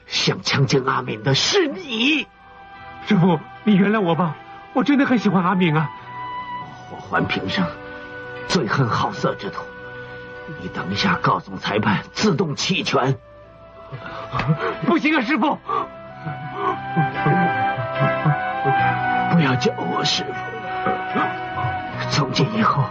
[0.08, 2.26] 想强奸阿敏的是你。
[3.06, 4.34] 师傅，你原谅我吧，
[4.72, 5.88] 我真的很喜欢阿敏啊。
[6.90, 7.64] 我还平生
[8.48, 9.62] 最恨好色之徒，
[10.60, 13.16] 你等一下告诉裁判自动弃权。
[14.86, 15.56] 不行啊，师傅！
[19.32, 20.34] 不要叫我师傅，
[22.10, 22.84] 从今以后，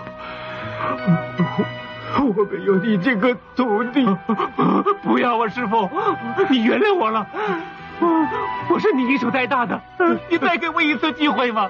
[2.19, 4.05] 我没有你这个徒弟。
[5.03, 5.89] 不要啊，师傅，
[6.49, 7.27] 你原谅我了。
[8.69, 9.79] 我是你一手带大的，
[10.29, 11.69] 你再给我一次机会吧。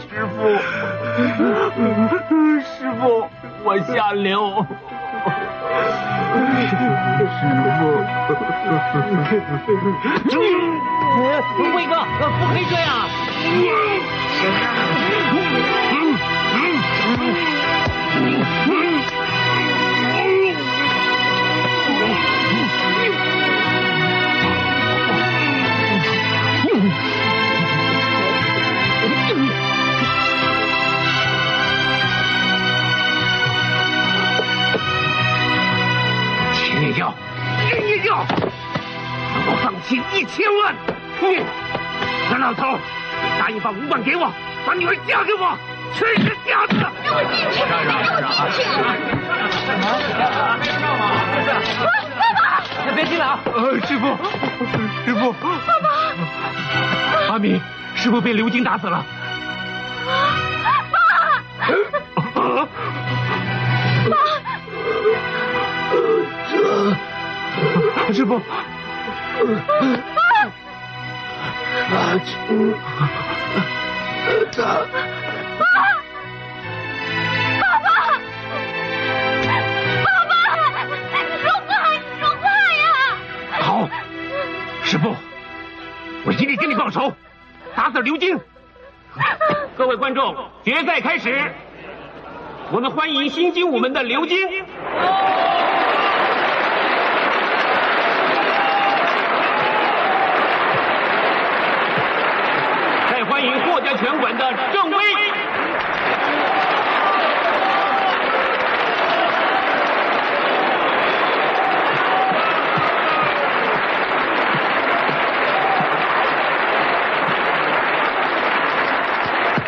[0.00, 0.48] 师傅，
[2.60, 3.28] 师傅，
[3.64, 4.66] 我下流。
[11.74, 11.94] 魏哥，
[12.38, 12.88] 不可以这样。
[18.66, 18.79] 钱
[39.96, 40.74] 一千万。
[41.20, 41.42] 你，
[42.28, 42.78] 陈老头，
[43.38, 44.32] 答应把五万给我，
[44.66, 45.56] 把女儿嫁给我，
[45.94, 46.74] 全是假的。
[47.04, 48.02] 让我进去，让我
[48.52, 48.68] 进去。
[52.18, 52.40] 爸爸，
[52.94, 53.38] 别进来啊！
[53.52, 54.16] 呃，师傅，
[55.04, 55.48] 师傅，爸
[55.82, 57.60] 爸，阿敏，
[57.94, 59.04] 师傅被刘金打死了。
[60.06, 60.98] 爸！
[68.06, 68.40] 这师傅。
[69.40, 69.46] 阿
[72.26, 72.74] 青，
[74.52, 74.62] 他，
[75.58, 75.64] 爸，
[77.58, 77.88] 爸爸，
[80.04, 80.36] 爸爸，
[81.40, 81.72] 说话，
[82.20, 82.44] 说话
[82.76, 82.84] 呀！
[83.62, 83.88] 好，
[84.84, 85.16] 师傅，
[86.26, 87.10] 我一定给你报仇，
[87.74, 88.38] 打死刘金。
[89.74, 91.50] 各位观众，决赛开始，
[92.70, 94.36] 我们欢迎新精武门的刘金。
[103.10, 104.96] 再欢迎霍家拳馆的郑威。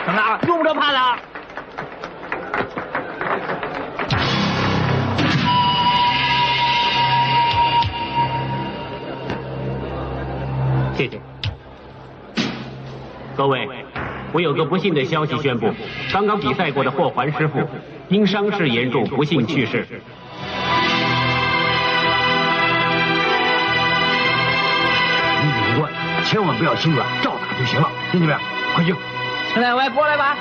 [0.04, 0.38] 怎么了？
[0.46, 0.98] 用不着怕的。
[10.94, 11.20] 谢谢。
[13.34, 13.81] 各位，
[14.32, 15.70] 我有个不幸的消息宣布，
[16.12, 17.68] 刚刚比赛过的霍环师傅
[18.08, 19.86] 因伤势严重不幸去世。
[25.42, 25.92] 你警官
[26.24, 28.38] 千万不要心软，照打就行了，听见没有？
[28.74, 28.94] 快去！
[29.52, 30.34] 陈两位过来吧。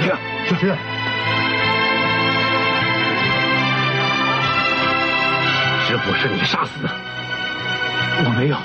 [0.00, 0.74] 你看，小石，
[5.86, 6.88] 师傅是你杀死的，
[8.24, 8.56] 我没有。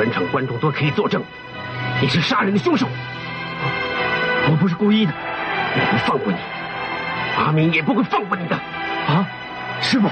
[0.00, 1.22] 全场观众都可以作证，
[2.00, 2.88] 你是杀人的凶手。
[4.50, 6.38] 我不是故意的，我不放过你，
[7.36, 8.56] 阿明也不会放过你的。
[8.56, 9.28] 啊，
[9.82, 10.08] 师傅！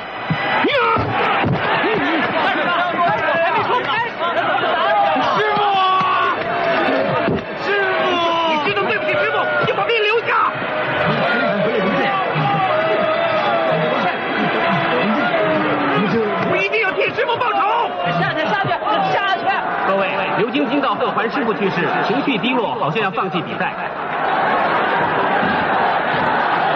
[20.48, 23.70] 刘晶听到贺环师傅去世，情绪低落，好像要放弃比赛。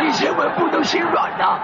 [0.02, 1.58] 你千万不能心软呐！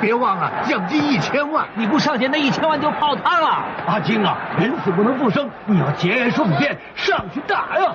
[0.00, 3.62] 别忘了奖金一千万，你不上前，那一千万就泡汤了。
[3.86, 7.92] 阿金啊，人死不能复生，你要节哀顺变，上去打呀！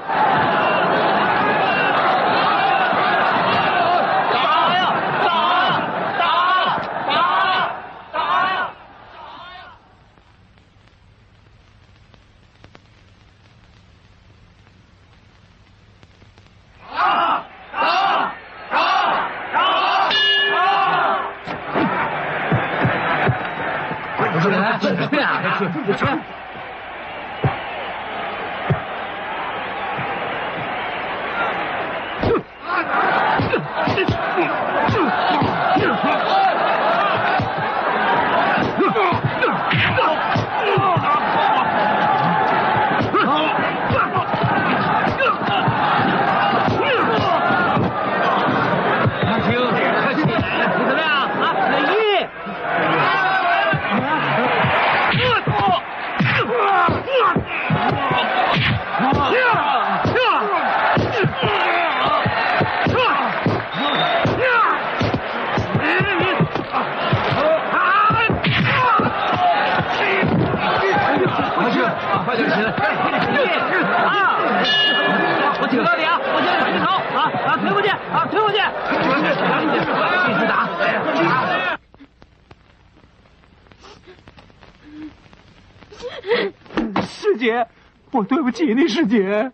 [88.67, 89.49] 我对不起你，师姐。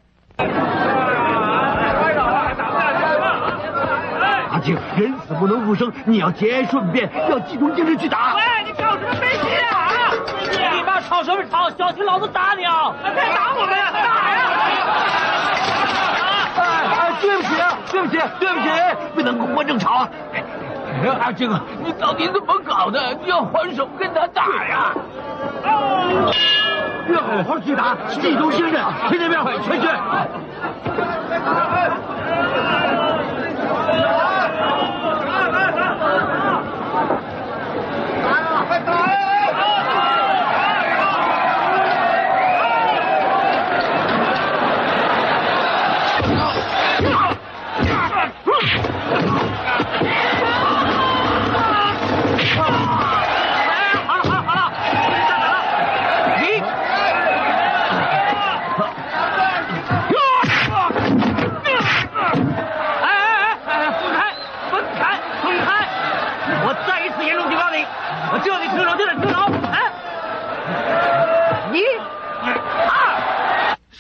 [4.50, 8.34] 阿静，人死不能复生，你要节哀顺变，要集中精神去打。
[8.36, 9.78] 喂，你吵什么飞机啊？
[9.78, 10.10] 啊！
[10.74, 11.70] 你妈吵什么吵？
[11.70, 12.96] 小心老子打你啊！
[13.04, 14.42] 别打我们，打呀！
[16.98, 18.68] 哎，对不起啊，对不起，对不起，
[19.14, 20.10] 不能公观正吵啊！
[21.22, 23.14] 阿静啊，你到底怎么搞的？
[23.24, 24.92] 你要还手跟他打呀！
[27.10, 29.44] 要好好去打，集中精神，听见没有？
[29.44, 29.88] 快去！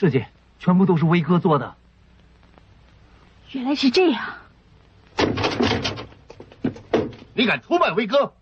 [0.03, 0.27] 二，师姐，
[0.59, 1.75] 全部都是威哥做的。
[3.51, 4.21] 原来是这样。
[7.33, 8.33] 你敢出卖威哥？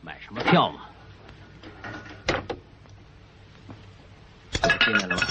[0.00, 0.82] 买什么票嘛？
[4.84, 5.26] 进来了吧？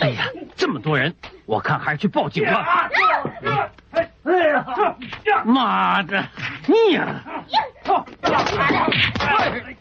[0.00, 1.12] 哎呀，这么多人，
[1.46, 2.88] 我看还是去报警吧。
[4.24, 4.64] 哎呀，
[5.44, 6.24] 妈的，
[6.66, 7.04] 你呀！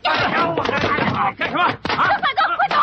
[0.03, 0.61] 干什么？
[1.03, 1.33] 啊！
[1.37, 1.47] 快
[2.35, 2.75] 走，快走！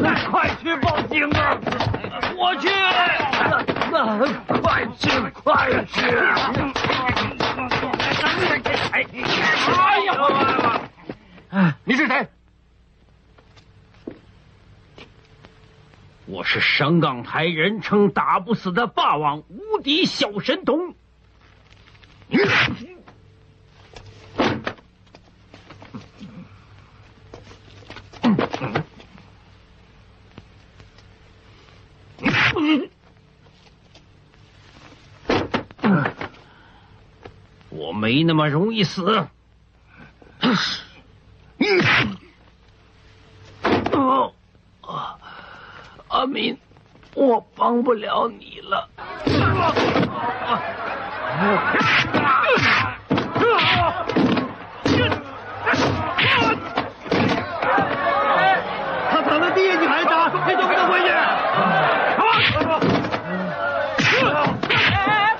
[0.00, 0.30] 干啥？
[0.30, 1.58] 快去报警啊！
[2.36, 2.68] 我去！
[2.70, 2.72] 啊
[4.62, 5.10] 快去，
[5.42, 6.00] 快去！
[8.92, 8.96] 哎
[11.50, 11.74] 呀！
[11.84, 12.28] 你是谁？
[16.30, 20.94] 我是神港台人称打不死的霸王无敌小神童。
[37.70, 39.26] 我没那么容易死。
[43.92, 44.32] 哦，
[46.10, 46.58] 阿敏，
[47.14, 48.88] 我帮不了你了。
[59.12, 61.08] 他躺在地下，你还打，还怎么能回去？
[61.08, 61.22] 哎，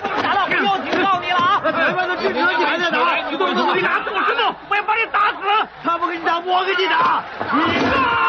[0.00, 1.60] 不能打了，我要警告你了啊！
[1.72, 3.16] 裁判都制止了，你还在打？
[3.28, 4.54] 你动手，你拿动什么？
[4.68, 5.34] 我要把你打死！
[5.82, 7.24] 他不给你打，我给你打！
[7.52, 8.19] 你哎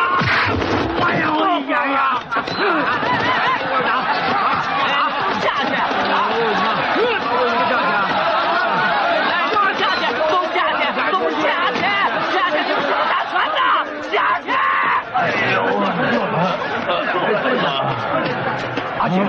[19.12, 19.22] 姐，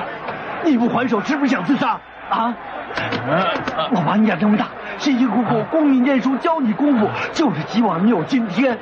[0.65, 1.99] 你不还手，是不是想自杀
[2.31, 2.55] 啊？
[3.91, 4.67] 我把你养这么大，
[4.99, 8.79] 辛辛苦苦供你念书，教你功夫，就是希望你有今天。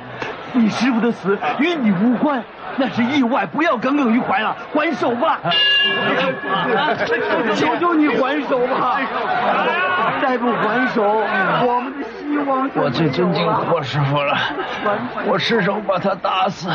[0.53, 2.43] 你师傅的死与你无关，
[2.75, 5.39] 那是意外，不要耿耿于怀了，还手吧！
[7.55, 8.99] 求求你还手吧！
[10.21, 12.69] 再不还手，我们的希望……
[12.75, 14.37] 我最尊敬霍师傅了，
[15.25, 16.69] 我失手把他打死，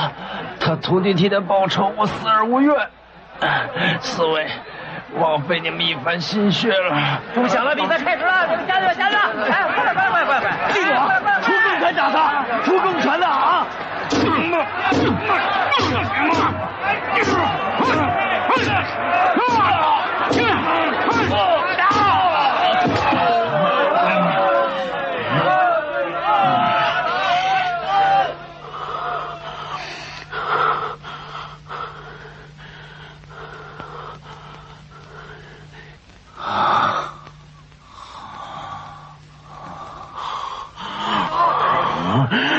[0.59, 2.74] 他徒弟替他报仇，我死而无怨。
[4.00, 4.46] 四位，
[5.14, 7.20] 枉费你们一番心血了。
[7.34, 9.18] 不想了，比赛开始了，你们加油加油！
[9.50, 10.52] 哎，快快快快快！
[10.72, 11.08] 记住啊，
[11.42, 13.66] 出重拳打他，出重拳的啊！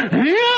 [0.09, 0.56] 起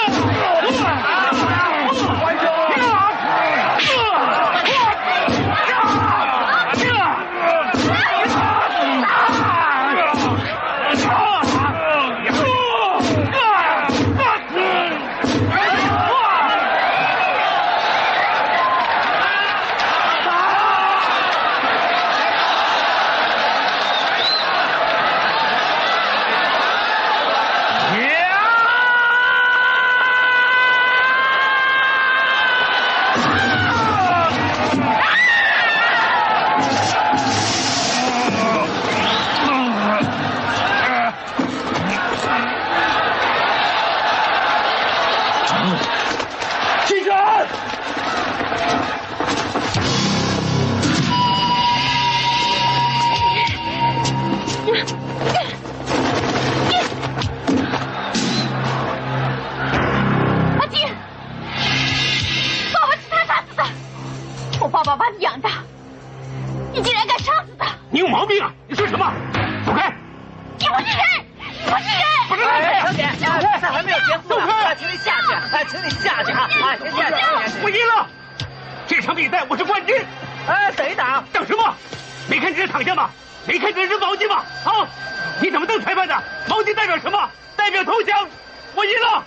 [87.69, 88.27] 代表投降，
[88.73, 89.23] 我赢了。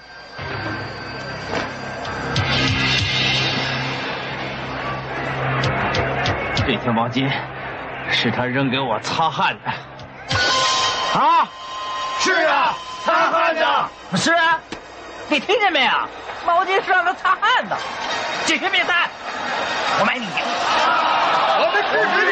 [6.56, 7.30] 这条毛巾
[8.10, 9.70] 是他扔给我擦汗的。
[11.16, 11.46] 啊，
[12.18, 12.74] 是啊，
[13.04, 13.88] 擦汗的。
[14.16, 14.58] 是啊，
[15.28, 15.92] 你听见没有？
[16.44, 17.78] 毛巾是让他擦汗的。
[18.44, 19.08] 解决灭三，
[20.00, 20.32] 我买你赢。
[21.60, 22.31] 我们支持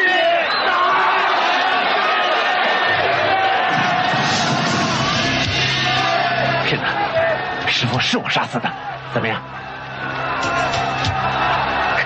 [7.81, 8.69] 师傅是我杀死的，
[9.11, 9.41] 怎么样？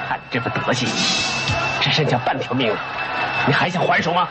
[0.08, 0.88] 看这副德行，
[1.82, 2.78] 只剩下半条命了，
[3.46, 4.26] 你还想还手吗？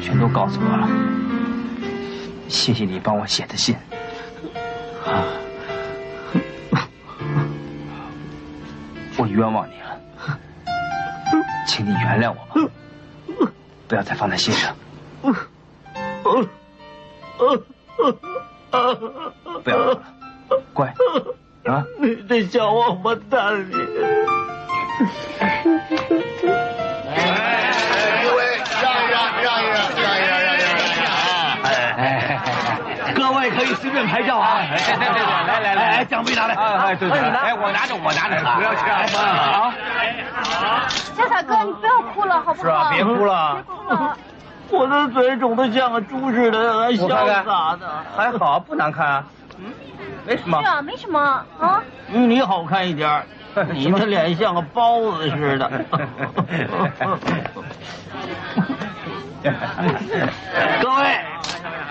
[0.00, 0.88] 全都告诉我了，
[2.48, 3.76] 谢谢你帮我写的信。
[5.04, 5.24] 啊，
[9.16, 9.98] 我冤枉你了，
[11.66, 12.70] 请你原谅我吧，
[13.86, 14.74] 不要再放在心上。
[19.62, 20.02] 不要哭了，
[20.72, 20.94] 乖，
[21.64, 21.84] 啊！
[22.00, 23.74] 你这小王八蛋你！
[34.06, 34.58] 拍照啊！
[34.70, 36.54] 对对对，来来来，奖杯拿来！
[36.54, 38.88] 哎对对，哎我拿着我拿着，不要抢
[39.22, 39.74] 啊！
[41.16, 42.64] 潇洒哥，你不要哭了，好不好？
[42.64, 43.54] 是啊，别哭了。
[43.54, 44.16] 别哭了。
[44.70, 48.04] 我的嘴肿得像个猪似的，还潇洒呢。
[48.16, 49.24] 还好，不难看啊。
[49.58, 49.72] 嗯，
[50.26, 50.66] 没什么是。
[50.68, 51.18] 啊，没什么
[51.58, 51.82] 啊。
[52.08, 53.24] 你好看一点，
[53.72, 55.70] 你的脸像个包子似的。
[60.82, 61.20] 各位，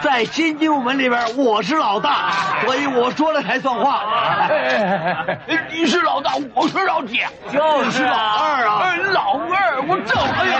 [0.01, 2.31] 在新精武门里边，我是老大，
[2.65, 4.03] 所以我说了才算话。
[5.69, 10.57] 你是老大，我是老铁，就是老二啊，老二，我正哎呀，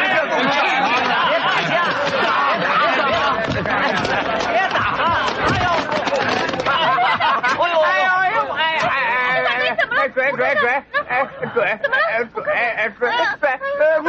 [0.00, 0.54] 别动气，
[1.28, 1.74] 别打架，
[2.22, 2.26] 打
[2.58, 2.66] 打
[4.52, 5.06] 别打啊！
[5.46, 5.66] 哎呦，
[7.58, 7.86] 哎呦，哎
[8.34, 8.90] 呦，哎哎
[9.46, 10.00] 哎，怎么了？
[10.08, 10.64] 拽拽拽，
[11.08, 11.12] 哎
[11.54, 12.38] 拽，怎么了哎拽
[12.76, 13.00] 哎拽
[13.40, 13.44] 拽，
[14.04, 14.08] 嗯。